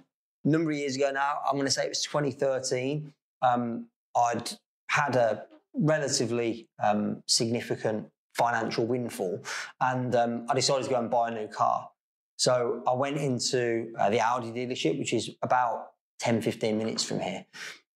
a 0.46 0.50
number 0.50 0.72
of 0.72 0.78
years 0.78 0.96
ago 0.96 1.12
now, 1.12 1.40
I'm 1.46 1.56
going 1.56 1.66
to 1.66 1.72
say 1.72 1.86
it 1.86 1.90
was 1.90 2.04
2013. 2.04 3.14
Um, 3.42 3.88
I'd 4.16 4.52
had 4.90 5.16
a 5.16 5.46
relatively 5.74 6.68
um, 6.84 7.24
significant 7.28 8.10
financial 8.36 8.86
windfall, 8.86 9.44
and 9.82 10.16
I 10.16 10.54
decided 10.54 10.86
to 10.86 10.90
go 10.90 11.00
and 11.00 11.10
buy 11.10 11.30
a 11.30 11.32
new 11.32 11.48
car. 11.48 11.90
So 12.38 12.84
I 12.88 12.94
went 12.94 13.18
into 13.18 13.92
uh, 14.00 14.10
the 14.10 14.22
Audi 14.22 14.52
dealership, 14.52 14.98
which 14.98 15.14
is 15.14 15.30
about 15.44 15.88
10, 16.20 16.42
15 16.42 16.78
minutes 16.78 17.04
from 17.04 17.20
here. 17.20 17.46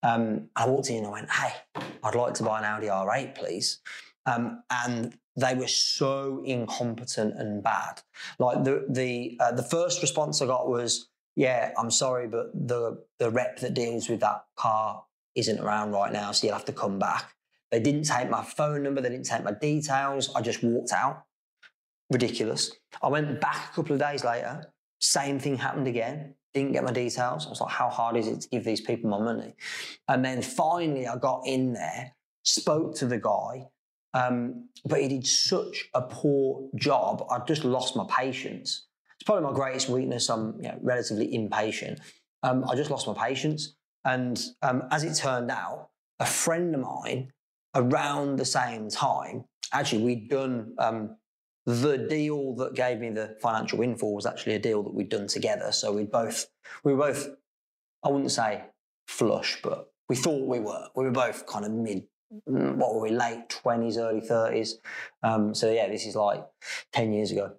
Um, 0.03 0.49
I 0.55 0.67
walked 0.67 0.89
in 0.89 0.97
and 0.97 1.07
I 1.07 1.11
went, 1.11 1.31
hey, 1.31 1.53
I'd 2.03 2.15
like 2.15 2.33
to 2.35 2.43
buy 2.43 2.59
an 2.59 2.65
Audi 2.65 2.87
R8, 2.87 3.35
please. 3.35 3.79
Um, 4.25 4.63
and 4.69 5.17
they 5.37 5.55
were 5.55 5.67
so 5.67 6.43
incompetent 6.45 7.35
and 7.37 7.63
bad. 7.63 8.01
Like 8.37 8.63
the 8.63 8.85
the 8.89 9.37
uh, 9.39 9.51
the 9.53 9.63
first 9.63 10.01
response 10.01 10.41
I 10.41 10.45
got 10.45 10.69
was, 10.69 11.09
"Yeah, 11.35 11.71
I'm 11.77 11.91
sorry, 11.91 12.27
but 12.27 12.51
the 12.53 13.03
the 13.19 13.31
rep 13.31 13.59
that 13.59 13.73
deals 13.73 14.09
with 14.09 14.21
that 14.21 14.45
car 14.55 15.03
isn't 15.35 15.59
around 15.59 15.91
right 15.91 16.11
now, 16.11 16.31
so 16.31 16.47
you'll 16.47 16.55
have 16.55 16.65
to 16.65 16.73
come 16.73 16.99
back." 16.99 17.33
They 17.71 17.79
didn't 17.79 18.03
take 18.03 18.29
my 18.29 18.43
phone 18.43 18.83
number. 18.83 19.01
They 19.01 19.09
didn't 19.09 19.25
take 19.25 19.43
my 19.43 19.53
details. 19.53 20.33
I 20.35 20.41
just 20.41 20.63
walked 20.63 20.91
out. 20.91 21.23
Ridiculous. 22.11 22.71
I 23.01 23.07
went 23.07 23.41
back 23.41 23.71
a 23.71 23.75
couple 23.75 23.93
of 23.93 23.99
days 23.99 24.23
later. 24.23 24.71
Same 24.99 25.39
thing 25.39 25.57
happened 25.57 25.87
again 25.87 26.35
didn't 26.53 26.73
get 26.73 26.83
my 26.83 26.91
details. 26.91 27.45
I 27.45 27.49
was 27.49 27.61
like, 27.61 27.71
how 27.71 27.89
hard 27.89 28.15
is 28.15 28.27
it 28.27 28.41
to 28.41 28.49
give 28.49 28.63
these 28.63 28.81
people 28.81 29.09
my 29.09 29.19
money? 29.19 29.55
And 30.07 30.23
then 30.23 30.41
finally, 30.41 31.07
I 31.07 31.17
got 31.17 31.43
in 31.45 31.73
there, 31.73 32.15
spoke 32.43 32.95
to 32.97 33.07
the 33.07 33.19
guy, 33.19 33.67
um, 34.13 34.69
but 34.85 35.01
he 35.01 35.07
did 35.07 35.25
such 35.25 35.89
a 35.93 36.01
poor 36.01 36.69
job. 36.75 37.25
I 37.31 37.39
just 37.39 37.65
lost 37.65 37.95
my 37.95 38.05
patience. 38.07 38.87
It's 39.23 39.27
probably 39.29 39.49
my 39.49 39.55
greatest 39.55 39.87
weakness. 39.87 40.29
I'm 40.29 40.57
you 40.57 40.67
know, 40.67 40.77
relatively 40.81 41.33
impatient. 41.33 42.01
Um, 42.43 42.65
I 42.69 42.75
just 42.75 42.91
lost 42.91 43.07
my 43.07 43.13
patience. 43.13 43.73
And 44.03 44.37
um, 44.61 44.83
as 44.91 45.05
it 45.05 45.13
turned 45.13 45.49
out, 45.49 45.91
a 46.19 46.25
friend 46.25 46.75
of 46.75 46.81
mine 46.81 47.31
around 47.73 48.35
the 48.35 48.43
same 48.43 48.89
time, 48.89 49.45
actually, 49.71 50.03
we'd 50.03 50.27
done 50.27 50.75
um, 50.77 51.15
the 51.65 51.97
deal 51.99 52.53
that 52.55 52.75
gave 52.75 52.99
me 52.99 53.11
the 53.11 53.37
financial 53.41 53.79
windfall 53.79 54.13
was 54.13 54.25
actually 54.25 54.55
a 54.55 54.59
deal 54.59 54.83
that 54.83 54.93
we'd 54.93 55.07
done 55.07 55.27
together. 55.27 55.71
So 55.71 55.93
we'd 55.93 56.11
both, 56.11 56.47
we 56.83 56.93
were 56.93 57.13
both, 57.13 57.29
I 58.03 58.09
wouldn't 58.09 58.33
say 58.33 58.61
flush, 59.07 59.57
but 59.63 59.87
we 60.09 60.17
thought 60.17 60.45
we 60.45 60.59
were. 60.59 60.89
We 60.97 61.05
were 61.05 61.11
both 61.11 61.47
kind 61.47 61.63
of 61.63 61.71
mid, 61.71 62.03
mm, 62.49 62.75
what 62.75 62.93
were 62.93 63.03
we, 63.03 63.11
late 63.11 63.47
20s, 63.47 63.97
early 63.97 64.19
30s. 64.19 64.71
Um, 65.23 65.55
so 65.55 65.71
yeah, 65.71 65.87
this 65.87 66.05
is 66.05 66.17
like 66.17 66.43
10 66.91 67.13
years 67.13 67.31
ago. 67.31 67.53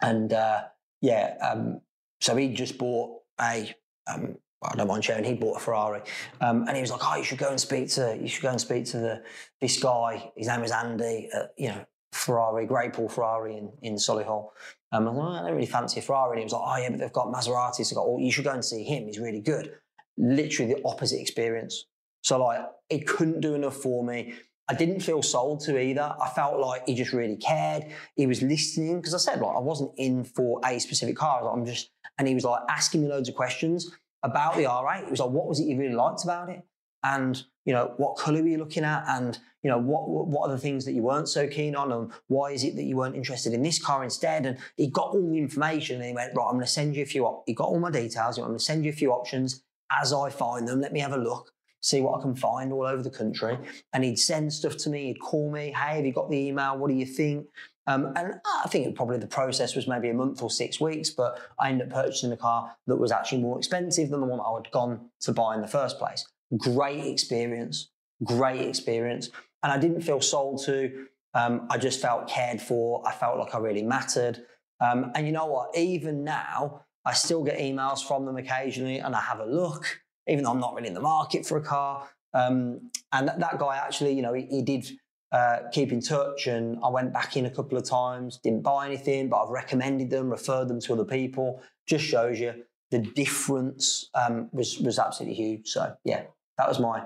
And 0.00 0.32
uh, 0.32 0.62
yeah, 1.00 1.36
um, 1.40 1.80
so 2.20 2.36
he 2.36 2.48
just 2.52 2.78
bought 2.78 3.20
a, 3.40 3.74
um, 4.06 4.36
I 4.62 4.74
don't 4.76 4.88
mind 4.88 5.04
sharing. 5.04 5.24
He 5.24 5.34
bought 5.34 5.58
a 5.58 5.60
Ferrari, 5.60 6.02
um, 6.40 6.66
and 6.66 6.76
he 6.76 6.80
was 6.80 6.90
like, 6.90 7.00
"Oh, 7.04 7.16
you 7.16 7.24
should 7.24 7.38
go 7.38 7.50
and 7.50 7.60
speak 7.60 7.88
to 7.90 8.18
you 8.20 8.28
should 8.28 8.42
go 8.42 8.50
and 8.50 8.60
speak 8.60 8.86
to 8.86 8.98
the 8.98 9.22
this 9.60 9.80
guy. 9.80 10.32
His 10.36 10.48
name 10.48 10.64
is 10.64 10.72
Andy. 10.72 11.28
Uh, 11.34 11.44
you 11.56 11.68
know, 11.68 11.84
Ferrari, 12.16 12.66
Graypaul 12.66 13.10
Ferrari 13.10 13.56
in, 13.56 13.70
in 13.82 13.94
Solihull. 13.94 14.48
Um, 14.92 15.06
I 15.06 15.10
was 15.10 15.18
like, 15.18 15.26
oh, 15.26 15.32
I 15.32 15.42
don't 15.42 15.54
really 15.54 15.66
fancy 15.66 16.00
a 16.00 16.02
Ferrari. 16.02 16.32
And 16.32 16.38
he 16.40 16.44
was 16.44 16.52
like, 16.52 16.62
oh, 16.64 16.76
yeah, 16.82 16.90
but 16.90 16.98
they've 16.98 17.12
got 17.12 17.32
Maseratis. 17.32 17.92
I 17.92 17.94
got, 17.94 18.06
oh, 18.06 18.18
you 18.18 18.32
should 18.32 18.44
go 18.44 18.52
and 18.52 18.64
see 18.64 18.84
him. 18.84 19.06
He's 19.06 19.18
really 19.18 19.40
good. 19.40 19.72
Literally 20.16 20.72
the 20.72 20.80
opposite 20.84 21.20
experience. 21.20 21.86
So, 22.22 22.42
like, 22.42 22.60
it 22.88 23.06
couldn't 23.06 23.40
do 23.40 23.54
enough 23.54 23.76
for 23.76 24.04
me. 24.04 24.34
I 24.68 24.74
didn't 24.74 25.00
feel 25.00 25.22
sold 25.22 25.60
to 25.60 25.80
either. 25.80 26.14
I 26.20 26.28
felt 26.30 26.58
like 26.58 26.82
he 26.86 26.94
just 26.94 27.12
really 27.12 27.36
cared. 27.36 27.86
He 28.16 28.26
was 28.26 28.42
listening 28.42 28.96
because 28.96 29.14
I 29.14 29.18
said, 29.18 29.40
like, 29.40 29.56
I 29.56 29.60
wasn't 29.60 29.92
in 29.96 30.24
for 30.24 30.60
a 30.64 30.78
specific 30.80 31.16
car. 31.16 31.44
Like, 31.44 31.54
I'm 31.54 31.64
just, 31.64 31.90
and 32.18 32.26
he 32.26 32.34
was 32.34 32.44
like 32.44 32.62
asking 32.68 33.02
me 33.02 33.08
loads 33.08 33.28
of 33.28 33.36
questions 33.36 33.92
about 34.22 34.56
the 34.56 34.64
R8. 34.64 35.04
He 35.04 35.10
was 35.10 35.20
like, 35.20 35.30
what 35.30 35.46
was 35.46 35.60
it 35.60 35.64
you 35.64 35.78
really 35.78 35.94
liked 35.94 36.24
about 36.24 36.48
it? 36.48 36.62
And, 37.04 37.40
you 37.64 37.72
know, 37.72 37.94
what 37.98 38.16
color 38.16 38.42
were 38.42 38.48
you 38.48 38.58
looking 38.58 38.82
at? 38.82 39.04
And, 39.06 39.38
you 39.62 39.70
know, 39.70 39.78
what 39.78 40.08
what 40.08 40.48
are 40.48 40.52
the 40.52 40.60
things 40.60 40.84
that 40.84 40.92
you 40.92 41.02
weren't 41.02 41.28
so 41.28 41.46
keen 41.46 41.76
on, 41.76 41.92
and 41.92 42.12
why 42.26 42.50
is 42.50 42.64
it 42.64 42.74
that 42.76 42.84
you 42.84 42.96
weren't 42.96 43.14
interested 43.14 43.52
in 43.52 43.62
this 43.62 43.84
car 43.84 44.02
instead? 44.02 44.46
And 44.46 44.58
he 44.76 44.88
got 44.88 45.08
all 45.08 45.30
the 45.30 45.38
information, 45.38 45.96
and 45.96 46.04
he 46.04 46.12
went, 46.12 46.32
right, 46.34 46.44
I'm 46.44 46.54
going 46.54 46.64
to 46.64 46.70
send 46.70 46.96
you 46.96 47.02
a 47.02 47.06
few. 47.06 47.26
Op-. 47.26 47.44
He 47.46 47.54
got 47.54 47.68
all 47.68 47.78
my 47.78 47.90
details. 47.90 48.38
I'm 48.38 48.46
going 48.46 48.58
to 48.58 48.64
send 48.64 48.84
you 48.84 48.90
a 48.90 48.94
few 48.94 49.12
options 49.12 49.62
as 49.90 50.12
I 50.12 50.30
find 50.30 50.66
them. 50.66 50.80
Let 50.80 50.92
me 50.92 51.00
have 51.00 51.12
a 51.12 51.18
look, 51.18 51.52
see 51.86 52.00
what 52.00 52.18
I 52.18 52.22
can 52.22 52.34
find 52.34 52.72
all 52.72 52.86
over 52.86 53.02
the 53.02 53.10
country. 53.10 53.58
And 53.92 54.04
he'd 54.04 54.18
send 54.18 54.52
stuff 54.52 54.76
to 54.78 54.90
me. 54.90 55.06
He'd 55.06 55.20
call 55.20 55.50
me, 55.50 55.66
hey, 55.76 55.96
have 55.96 56.06
you 56.06 56.12
got 56.12 56.30
the 56.30 56.36
email? 56.36 56.76
What 56.78 56.88
do 56.88 56.94
you 56.94 57.06
think? 57.06 57.46
Um, 57.86 58.12
and 58.16 58.34
I 58.64 58.68
think 58.68 58.96
probably 58.96 59.18
the 59.18 59.28
process 59.28 59.76
was 59.76 59.86
maybe 59.86 60.08
a 60.08 60.14
month 60.14 60.42
or 60.42 60.50
six 60.50 60.80
weeks, 60.80 61.10
but 61.10 61.38
I 61.60 61.68
ended 61.68 61.92
up 61.92 61.94
purchasing 61.94 62.32
a 62.32 62.36
car 62.36 62.74
that 62.88 62.96
was 62.96 63.12
actually 63.12 63.42
more 63.42 63.58
expensive 63.58 64.10
than 64.10 64.20
the 64.20 64.26
one 64.26 64.40
I 64.40 64.52
had 64.56 64.72
gone 64.72 65.08
to 65.20 65.32
buy 65.32 65.54
in 65.54 65.60
the 65.60 65.68
first 65.68 65.98
place. 65.98 66.26
Great 66.58 67.06
experience, 67.06 67.90
great 68.24 68.62
experience 68.62 69.30
and 69.66 69.72
I 69.72 69.78
didn't 69.78 70.02
feel 70.02 70.20
sold 70.20 70.62
to. 70.66 71.06
Um, 71.34 71.66
I 71.70 71.76
just 71.76 72.00
felt 72.00 72.28
cared 72.28 72.62
for. 72.62 73.06
I 73.06 73.12
felt 73.12 73.36
like 73.36 73.52
I 73.52 73.58
really 73.58 73.82
mattered. 73.82 74.44
Um, 74.80 75.10
and 75.16 75.26
you 75.26 75.32
know 75.32 75.46
what? 75.46 75.76
Even 75.76 76.22
now, 76.22 76.84
I 77.04 77.12
still 77.14 77.42
get 77.42 77.58
emails 77.58 78.06
from 78.06 78.26
them 78.26 78.36
occasionally, 78.36 78.98
and 78.98 79.12
I 79.14 79.20
have 79.20 79.40
a 79.40 79.44
look, 79.44 80.00
even 80.28 80.44
though 80.44 80.50
I'm 80.50 80.60
not 80.60 80.74
really 80.74 80.88
in 80.88 80.94
the 80.94 81.00
market 81.00 81.46
for 81.46 81.58
a 81.58 81.62
car. 81.62 82.08
Um, 82.34 82.90
and 83.12 83.28
that, 83.28 83.38
that, 83.40 83.58
guy 83.58 83.76
actually, 83.76 84.12
you 84.12 84.22
know, 84.22 84.34
he, 84.34 84.46
he 84.46 84.62
did 84.62 84.86
uh, 85.32 85.58
keep 85.72 85.92
in 85.92 86.00
touch, 86.00 86.46
and 86.46 86.78
I 86.84 86.88
went 86.88 87.12
back 87.12 87.36
in 87.36 87.46
a 87.46 87.50
couple 87.50 87.78
of 87.78 87.84
times. 87.84 88.38
Didn't 88.42 88.62
buy 88.62 88.86
anything, 88.86 89.28
but 89.28 89.42
I've 89.42 89.50
recommended 89.50 90.10
them, 90.10 90.30
referred 90.30 90.68
them 90.68 90.80
to 90.80 90.92
other 90.92 91.04
people. 91.04 91.62
Just 91.86 92.04
shows 92.04 92.38
you 92.38 92.64
the 92.90 92.98
difference 92.98 94.08
um, 94.14 94.48
was 94.52 94.78
was 94.78 94.98
absolutely 94.98 95.34
huge. 95.34 95.68
So 95.68 95.94
yeah, 96.04 96.22
that 96.58 96.68
was 96.68 96.78
my 96.78 97.04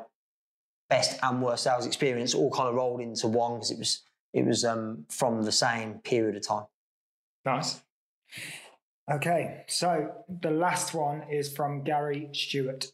best 0.88 1.18
and 1.22 1.42
worst 1.42 1.64
sales 1.64 1.86
experience 1.86 2.34
all 2.34 2.50
kind 2.50 2.68
of 2.68 2.74
rolled 2.74 3.00
into 3.00 3.28
one 3.28 3.54
because 3.54 3.70
it 3.70 3.78
was 3.78 4.02
it 4.32 4.44
was 4.44 4.64
um, 4.64 5.06
from 5.08 5.42
the 5.42 5.52
same 5.52 5.94
period 6.00 6.36
of 6.36 6.46
time. 6.46 6.66
Nice. 7.44 7.80
Okay, 9.10 9.64
so 9.66 10.12
the 10.28 10.50
last 10.50 10.94
one 10.94 11.24
is 11.30 11.52
from 11.52 11.82
Gary 11.82 12.28
Stewart. 12.32 12.92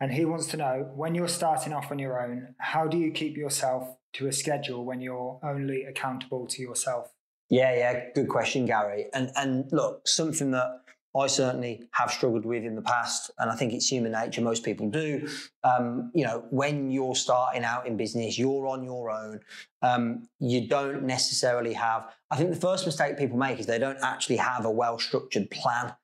And 0.00 0.12
he 0.12 0.24
wants 0.24 0.46
to 0.48 0.56
know 0.56 0.90
when 0.94 1.14
you're 1.14 1.28
starting 1.28 1.72
off 1.72 1.90
on 1.90 1.98
your 1.98 2.20
own, 2.20 2.54
how 2.58 2.86
do 2.86 2.98
you 2.98 3.10
keep 3.10 3.36
yourself 3.36 3.96
to 4.14 4.26
a 4.26 4.32
schedule 4.32 4.84
when 4.84 5.00
you're 5.00 5.38
only 5.42 5.84
accountable 5.84 6.46
to 6.48 6.62
yourself? 6.62 7.12
Yeah, 7.50 7.74
yeah, 7.74 8.04
good 8.14 8.28
question, 8.28 8.66
Gary. 8.66 9.06
And 9.12 9.30
and 9.36 9.70
look, 9.70 10.08
something 10.08 10.50
that 10.52 10.80
I 11.16 11.28
certainly 11.28 11.84
have 11.92 12.10
struggled 12.10 12.44
with 12.44 12.64
in 12.64 12.74
the 12.74 12.82
past, 12.82 13.30
and 13.38 13.50
I 13.50 13.54
think 13.54 13.72
it's 13.72 13.88
human 13.88 14.12
nature. 14.12 14.40
Most 14.40 14.64
people 14.64 14.90
do. 14.90 15.28
Um, 15.62 16.10
you 16.14 16.24
know, 16.24 16.44
when 16.50 16.90
you're 16.90 17.14
starting 17.14 17.62
out 17.62 17.86
in 17.86 17.96
business, 17.96 18.36
you're 18.36 18.66
on 18.66 18.82
your 18.82 19.10
own. 19.10 19.40
Um, 19.82 20.28
you 20.40 20.66
don't 20.66 21.04
necessarily 21.04 21.74
have. 21.74 22.10
I 22.30 22.36
think 22.36 22.50
the 22.50 22.60
first 22.60 22.84
mistake 22.86 23.16
people 23.16 23.36
make 23.36 23.60
is 23.60 23.66
they 23.66 23.78
don't 23.78 23.98
actually 24.02 24.38
have 24.38 24.64
a 24.64 24.70
well 24.70 24.98
structured 24.98 25.50
plan. 25.50 25.94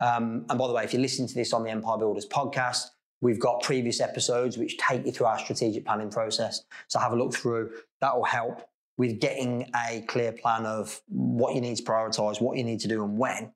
Um, 0.00 0.44
and 0.50 0.58
by 0.58 0.66
the 0.66 0.74
way, 0.74 0.84
if 0.84 0.92
you're 0.92 1.02
listening 1.02 1.28
to 1.28 1.34
this 1.34 1.52
on 1.52 1.64
the 1.64 1.70
Empire 1.70 1.96
Builders 1.96 2.26
podcast, 2.26 2.84
we've 3.20 3.40
got 3.40 3.62
previous 3.62 4.00
episodes 4.00 4.58
which 4.58 4.76
take 4.78 5.04
you 5.04 5.12
through 5.12 5.26
our 5.26 5.38
strategic 5.38 5.84
planning 5.84 6.10
process. 6.10 6.62
So 6.88 6.98
have 6.98 7.12
a 7.12 7.16
look 7.16 7.34
through. 7.34 7.70
That 8.00 8.16
will 8.16 8.24
help 8.24 8.68
with 8.96 9.20
getting 9.20 9.70
a 9.88 10.02
clear 10.02 10.32
plan 10.32 10.66
of 10.66 11.00
what 11.08 11.54
you 11.54 11.60
need 11.60 11.76
to 11.76 11.82
prioritize, 11.82 12.40
what 12.40 12.56
you 12.58 12.64
need 12.64 12.80
to 12.80 12.88
do, 12.88 13.04
and 13.04 13.16
when. 13.16 13.52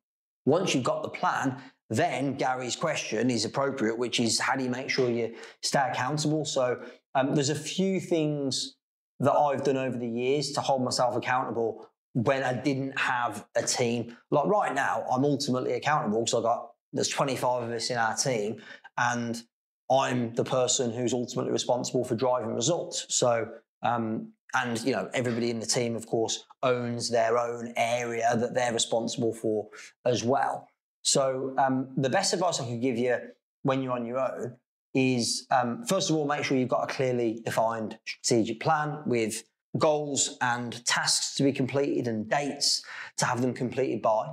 Once 0.46 0.74
you've 0.74 0.84
got 0.84 1.02
the 1.02 1.08
plan, 1.08 1.60
then 1.90 2.36
Gary's 2.36 2.76
question 2.76 3.30
is 3.30 3.44
appropriate, 3.44 3.98
which 3.98 4.18
is 4.18 4.40
how 4.40 4.56
do 4.56 4.64
you 4.64 4.70
make 4.70 4.88
sure 4.88 5.10
you 5.10 5.34
stay 5.62 5.86
accountable? 5.90 6.44
So 6.44 6.80
um, 7.14 7.34
there's 7.34 7.50
a 7.50 7.54
few 7.54 8.00
things 8.00 8.76
that 9.20 9.32
I've 9.32 9.62
done 9.62 9.76
over 9.76 9.98
the 9.98 10.08
years 10.08 10.52
to 10.52 10.60
hold 10.60 10.82
myself 10.82 11.16
accountable 11.16 11.88
when 12.14 12.42
I 12.42 12.54
didn't 12.54 12.98
have 12.98 13.46
a 13.56 13.62
team. 13.62 14.16
Like 14.30 14.46
right 14.46 14.74
now, 14.74 15.04
I'm 15.10 15.24
ultimately 15.24 15.74
accountable 15.74 16.20
because 16.20 16.34
I 16.34 16.42
got 16.42 16.70
there's 16.92 17.08
25 17.08 17.64
of 17.64 17.70
us 17.70 17.90
in 17.90 17.96
our 17.96 18.14
team, 18.14 18.60
and 18.98 19.42
I'm 19.90 20.34
the 20.34 20.44
person 20.44 20.92
who's 20.92 21.12
ultimately 21.12 21.52
responsible 21.52 22.04
for 22.04 22.14
driving 22.14 22.54
results. 22.54 23.06
So 23.08 23.48
um, 23.82 24.32
and 24.54 24.82
you 24.82 24.92
know 24.92 25.08
everybody 25.14 25.50
in 25.50 25.60
the 25.60 25.66
team 25.66 25.96
of 25.96 26.06
course 26.06 26.44
owns 26.62 27.10
their 27.10 27.38
own 27.38 27.72
area 27.76 28.36
that 28.36 28.54
they're 28.54 28.72
responsible 28.72 29.32
for 29.32 29.66
as 30.04 30.22
well 30.22 30.68
so 31.00 31.54
um, 31.56 31.88
the 31.96 32.10
best 32.10 32.34
advice 32.34 32.60
i 32.60 32.66
could 32.66 32.82
give 32.82 32.98
you 32.98 33.16
when 33.62 33.82
you're 33.82 33.94
on 33.94 34.04
your 34.04 34.18
own 34.18 34.54
is 34.94 35.46
um, 35.50 35.84
first 35.84 36.10
of 36.10 36.16
all, 36.16 36.26
make 36.26 36.44
sure 36.44 36.56
you've 36.56 36.68
got 36.68 36.90
a 36.90 36.92
clearly 36.92 37.40
defined 37.44 37.98
strategic 38.06 38.60
plan 38.60 38.98
with 39.06 39.44
goals 39.78 40.36
and 40.40 40.84
tasks 40.84 41.34
to 41.36 41.42
be 41.42 41.52
completed 41.52 42.06
and 42.06 42.28
dates 42.28 42.82
to 43.16 43.24
have 43.24 43.40
them 43.40 43.54
completed 43.54 44.02
by. 44.02 44.26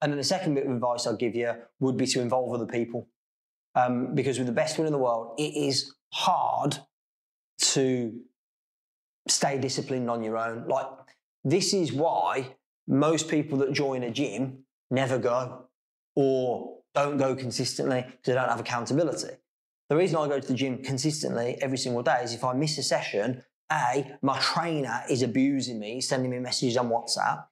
And 0.00 0.12
then 0.12 0.18
the 0.18 0.24
second 0.24 0.54
bit 0.54 0.66
of 0.66 0.72
advice 0.72 1.06
I'll 1.06 1.16
give 1.16 1.34
you 1.34 1.52
would 1.80 1.96
be 1.96 2.06
to 2.06 2.20
involve 2.20 2.54
other 2.54 2.66
people. 2.66 3.08
Um, 3.76 4.14
because 4.14 4.38
with 4.38 4.46
the 4.46 4.54
best 4.54 4.78
one 4.78 4.86
in 4.86 4.92
the 4.92 4.98
world, 4.98 5.34
it 5.38 5.54
is 5.54 5.94
hard 6.12 6.78
to 7.58 8.18
stay 9.28 9.58
disciplined 9.58 10.10
on 10.10 10.22
your 10.22 10.38
own. 10.38 10.66
Like, 10.66 10.86
this 11.44 11.74
is 11.74 11.92
why 11.92 12.56
most 12.88 13.28
people 13.28 13.58
that 13.58 13.72
join 13.72 14.02
a 14.02 14.10
gym 14.10 14.64
never 14.90 15.18
go 15.18 15.66
or 16.14 16.78
don't 16.94 17.18
go 17.18 17.36
consistently 17.36 18.02
because 18.06 18.24
they 18.24 18.32
don't 18.32 18.48
have 18.48 18.60
accountability. 18.60 19.34
The 19.90 19.96
reason 19.96 20.16
I 20.16 20.26
go 20.26 20.40
to 20.40 20.48
the 20.48 20.54
gym 20.54 20.82
consistently 20.82 21.58
every 21.60 21.78
single 21.78 22.02
day 22.02 22.20
is 22.22 22.34
if 22.34 22.42
I 22.42 22.54
miss 22.54 22.78
a 22.78 22.82
session, 22.82 23.42
A, 23.70 24.16
my 24.22 24.38
trainer 24.38 25.02
is 25.10 25.22
abusing 25.22 25.78
me, 25.78 26.00
sending 26.00 26.30
me 26.30 26.38
messages 26.38 26.76
on 26.76 26.88
WhatsApp. 26.88 27.44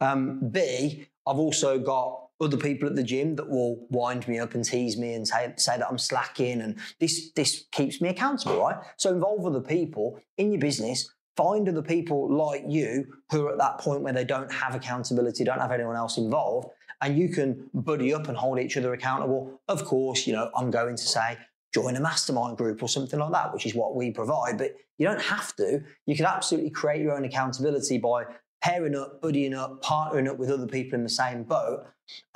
Um, 0.00 0.50
B, 0.50 1.06
I've 1.26 1.38
also 1.38 1.78
got 1.78 2.27
other 2.40 2.56
people 2.56 2.88
at 2.88 2.94
the 2.94 3.02
gym 3.02 3.36
that 3.36 3.48
will 3.48 3.86
wind 3.90 4.26
me 4.28 4.38
up 4.38 4.54
and 4.54 4.64
tease 4.64 4.96
me 4.96 5.14
and 5.14 5.26
say, 5.26 5.52
say 5.56 5.78
that 5.78 5.88
I'm 5.88 5.98
slacking. 5.98 6.60
And 6.60 6.76
this, 7.00 7.32
this 7.32 7.64
keeps 7.72 8.00
me 8.00 8.08
accountable, 8.08 8.60
right? 8.60 8.76
So 8.96 9.12
involve 9.12 9.44
other 9.44 9.60
people 9.60 10.20
in 10.36 10.52
your 10.52 10.60
business. 10.60 11.10
Find 11.36 11.68
other 11.68 11.82
people 11.82 12.32
like 12.32 12.64
you 12.66 13.06
who 13.30 13.46
are 13.46 13.52
at 13.52 13.58
that 13.58 13.78
point 13.78 14.02
where 14.02 14.12
they 14.12 14.24
don't 14.24 14.52
have 14.52 14.74
accountability, 14.74 15.44
don't 15.44 15.60
have 15.60 15.70
anyone 15.70 15.96
else 15.96 16.18
involved, 16.18 16.68
and 17.00 17.16
you 17.16 17.28
can 17.28 17.70
buddy 17.74 18.12
up 18.12 18.28
and 18.28 18.36
hold 18.36 18.58
each 18.58 18.76
other 18.76 18.92
accountable. 18.92 19.60
Of 19.68 19.84
course, 19.84 20.26
you 20.26 20.32
know, 20.32 20.50
I'm 20.56 20.70
going 20.70 20.96
to 20.96 21.02
say, 21.02 21.38
join 21.72 21.96
a 21.96 22.00
mastermind 22.00 22.56
group 22.56 22.82
or 22.82 22.88
something 22.88 23.20
like 23.20 23.32
that, 23.32 23.52
which 23.52 23.66
is 23.66 23.74
what 23.74 23.94
we 23.94 24.10
provide. 24.10 24.58
But 24.58 24.74
you 24.96 25.06
don't 25.06 25.22
have 25.22 25.54
to. 25.56 25.80
You 26.06 26.16
can 26.16 26.26
absolutely 26.26 26.70
create 26.70 27.02
your 27.02 27.16
own 27.16 27.24
accountability 27.24 27.98
by 27.98 28.24
pairing 28.62 28.96
up, 28.96 29.22
buddying 29.22 29.56
up, 29.56 29.82
partnering 29.82 30.28
up 30.28 30.38
with 30.38 30.50
other 30.50 30.66
people 30.66 30.96
in 30.96 31.02
the 31.02 31.08
same 31.08 31.44
boat. 31.44 31.86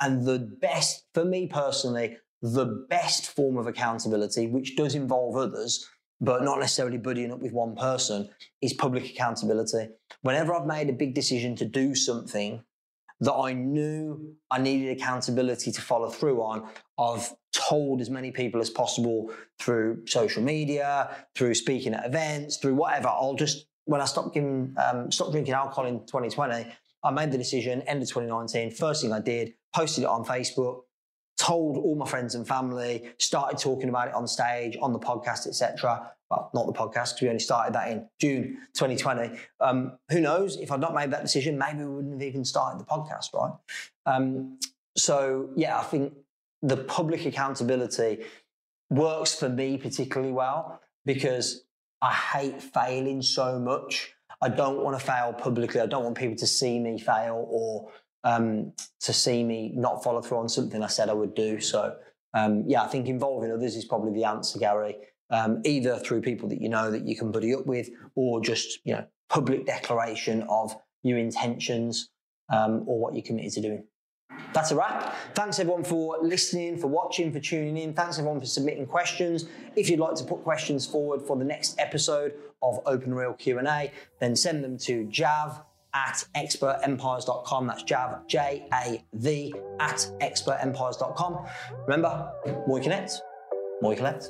And 0.01 0.25
the 0.25 0.39
best, 0.39 1.05
for 1.13 1.25
me 1.25 1.47
personally, 1.47 2.17
the 2.41 2.85
best 2.89 3.35
form 3.35 3.57
of 3.57 3.67
accountability, 3.67 4.47
which 4.47 4.75
does 4.75 4.95
involve 4.95 5.35
others, 5.35 5.89
but 6.21 6.43
not 6.43 6.59
necessarily 6.59 6.97
buddying 6.97 7.31
up 7.31 7.39
with 7.39 7.53
one 7.53 7.75
person, 7.75 8.29
is 8.61 8.73
public 8.73 9.09
accountability. 9.09 9.89
Whenever 10.21 10.53
I've 10.53 10.67
made 10.67 10.89
a 10.89 10.93
big 10.93 11.15
decision 11.15 11.55
to 11.57 11.65
do 11.65 11.95
something 11.95 12.63
that 13.19 13.33
I 13.33 13.53
knew 13.53 14.35
I 14.51 14.59
needed 14.59 14.97
accountability 14.97 15.71
to 15.71 15.81
follow 15.81 16.09
through 16.09 16.41
on, 16.41 16.67
I've 16.99 17.33
told 17.53 18.01
as 18.01 18.09
many 18.09 18.31
people 18.31 18.59
as 18.59 18.69
possible 18.69 19.31
through 19.59 20.05
social 20.07 20.43
media, 20.43 21.25
through 21.35 21.53
speaking 21.53 21.93
at 21.93 22.05
events, 22.05 22.57
through 22.57 22.75
whatever. 22.75 23.07
I'll 23.07 23.35
just 23.35 23.67
when 23.85 24.01
I 24.01 24.05
stopped 24.05 24.33
giving, 24.33 24.75
um, 24.77 25.11
stopped 25.11 25.31
drinking 25.31 25.53
alcohol 25.53 25.85
in 25.85 25.99
2020, 26.01 26.65
I 27.03 27.11
made 27.11 27.31
the 27.31 27.37
decision, 27.37 27.81
end 27.83 28.01
of 28.01 28.07
2019. 28.07 28.71
First 28.71 29.01
thing 29.01 29.11
I 29.11 29.19
did, 29.19 29.53
posted 29.75 30.05
it 30.05 30.07
on 30.07 30.23
Facebook, 30.23 30.83
told 31.37 31.77
all 31.77 31.95
my 31.95 32.05
friends 32.05 32.35
and 32.35 32.47
family, 32.47 33.09
started 33.19 33.57
talking 33.57 33.89
about 33.89 34.07
it 34.07 34.13
on 34.13 34.27
stage, 34.27 34.77
on 34.81 34.93
the 34.93 34.99
podcast, 34.99 35.47
etc. 35.47 36.11
Well, 36.29 36.49
not 36.53 36.65
the 36.65 36.73
podcast 36.73 37.15
because 37.15 37.21
we 37.21 37.27
only 37.27 37.39
started 37.39 37.73
that 37.75 37.91
in 37.91 38.07
June 38.19 38.57
2020. 38.73 39.37
Um, 39.59 39.97
who 40.09 40.21
knows? 40.21 40.57
If 40.57 40.71
I'd 40.71 40.79
not 40.79 40.93
made 40.93 41.11
that 41.11 41.21
decision, 41.21 41.57
maybe 41.57 41.79
we 41.79 41.89
wouldn't 41.95 42.13
have 42.13 42.21
even 42.21 42.45
started 42.45 42.79
the 42.79 42.85
podcast, 42.85 43.33
right? 43.33 43.51
Um, 44.05 44.59
so 44.95 45.49
yeah, 45.55 45.77
I 45.77 45.83
think 45.83 46.13
the 46.61 46.77
public 46.77 47.25
accountability 47.25 48.23
works 48.89 49.35
for 49.35 49.49
me 49.49 49.77
particularly 49.77 50.31
well 50.31 50.79
because 51.05 51.65
I 52.03 52.11
hate 52.11 52.61
failing 52.61 53.21
so 53.21 53.57
much. 53.57 54.13
I 54.41 54.49
don't 54.49 54.83
want 54.83 54.99
to 54.99 55.03
fail 55.03 55.31
publicly. 55.31 55.79
I 55.79 55.85
don't 55.85 56.03
want 56.03 56.17
people 56.17 56.35
to 56.35 56.47
see 56.47 56.77
me 56.77 56.99
fail 56.99 57.47
or 57.49 57.91
um, 58.25 58.73
to 58.99 59.13
see 59.13 59.41
me 59.41 59.71
not 59.73 60.03
follow 60.03 60.21
through 60.21 60.39
on 60.39 60.49
something 60.49 60.83
I 60.83 60.87
said 60.87 61.09
I 61.09 61.13
would 61.13 61.33
do. 61.33 61.61
So, 61.61 61.95
um, 62.33 62.65
yeah, 62.67 62.83
I 62.83 62.87
think 62.87 63.07
involving 63.07 63.53
others 63.53 63.77
is 63.77 63.85
probably 63.85 64.11
the 64.11 64.25
answer, 64.25 64.59
Gary. 64.59 64.97
Um, 65.29 65.61
either 65.63 65.97
through 65.97 66.21
people 66.21 66.49
that 66.49 66.61
you 66.61 66.67
know 66.67 66.91
that 66.91 67.07
you 67.07 67.15
can 67.15 67.31
buddy 67.31 67.55
up 67.55 67.65
with, 67.65 67.89
or 68.15 68.41
just 68.41 68.79
you 68.83 68.93
know 68.93 69.05
public 69.29 69.65
declaration 69.65 70.43
of 70.49 70.75
your 71.03 71.17
intentions 71.17 72.09
um, 72.51 72.83
or 72.85 72.99
what 72.99 73.13
you're 73.13 73.23
committed 73.23 73.53
to 73.53 73.61
doing. 73.61 73.85
That's 74.53 74.71
a 74.71 74.75
wrap. 74.75 75.15
Thanks 75.33 75.59
everyone 75.59 75.83
for 75.83 76.17
listening, 76.21 76.77
for 76.77 76.87
watching, 76.87 77.31
for 77.31 77.39
tuning 77.39 77.77
in. 77.77 77.93
Thanks 77.93 78.19
everyone 78.19 78.39
for 78.39 78.45
submitting 78.45 78.85
questions. 78.85 79.45
If 79.75 79.89
you'd 79.89 79.99
like 79.99 80.15
to 80.15 80.23
put 80.23 80.43
questions 80.43 80.85
forward 80.85 81.21
for 81.23 81.35
the 81.35 81.45
next 81.45 81.79
episode 81.79 82.33
of 82.61 82.79
Open 82.85 83.13
Real 83.13 83.33
Q&A, 83.33 83.91
then 84.19 84.35
send 84.35 84.63
them 84.63 84.77
to 84.79 85.05
jav 85.05 85.61
at 85.93 86.25
expertempires.com. 86.35 87.67
That's 87.67 87.83
jav, 87.83 88.27
J-A-V, 88.27 89.53
at 89.79 90.11
expertempires.com. 90.21 91.45
Remember, 91.87 92.31
more 92.67 92.77
you 92.77 92.83
connect, 92.83 93.21
more 93.81 93.93
you 93.93 93.97
collect. 93.97 94.29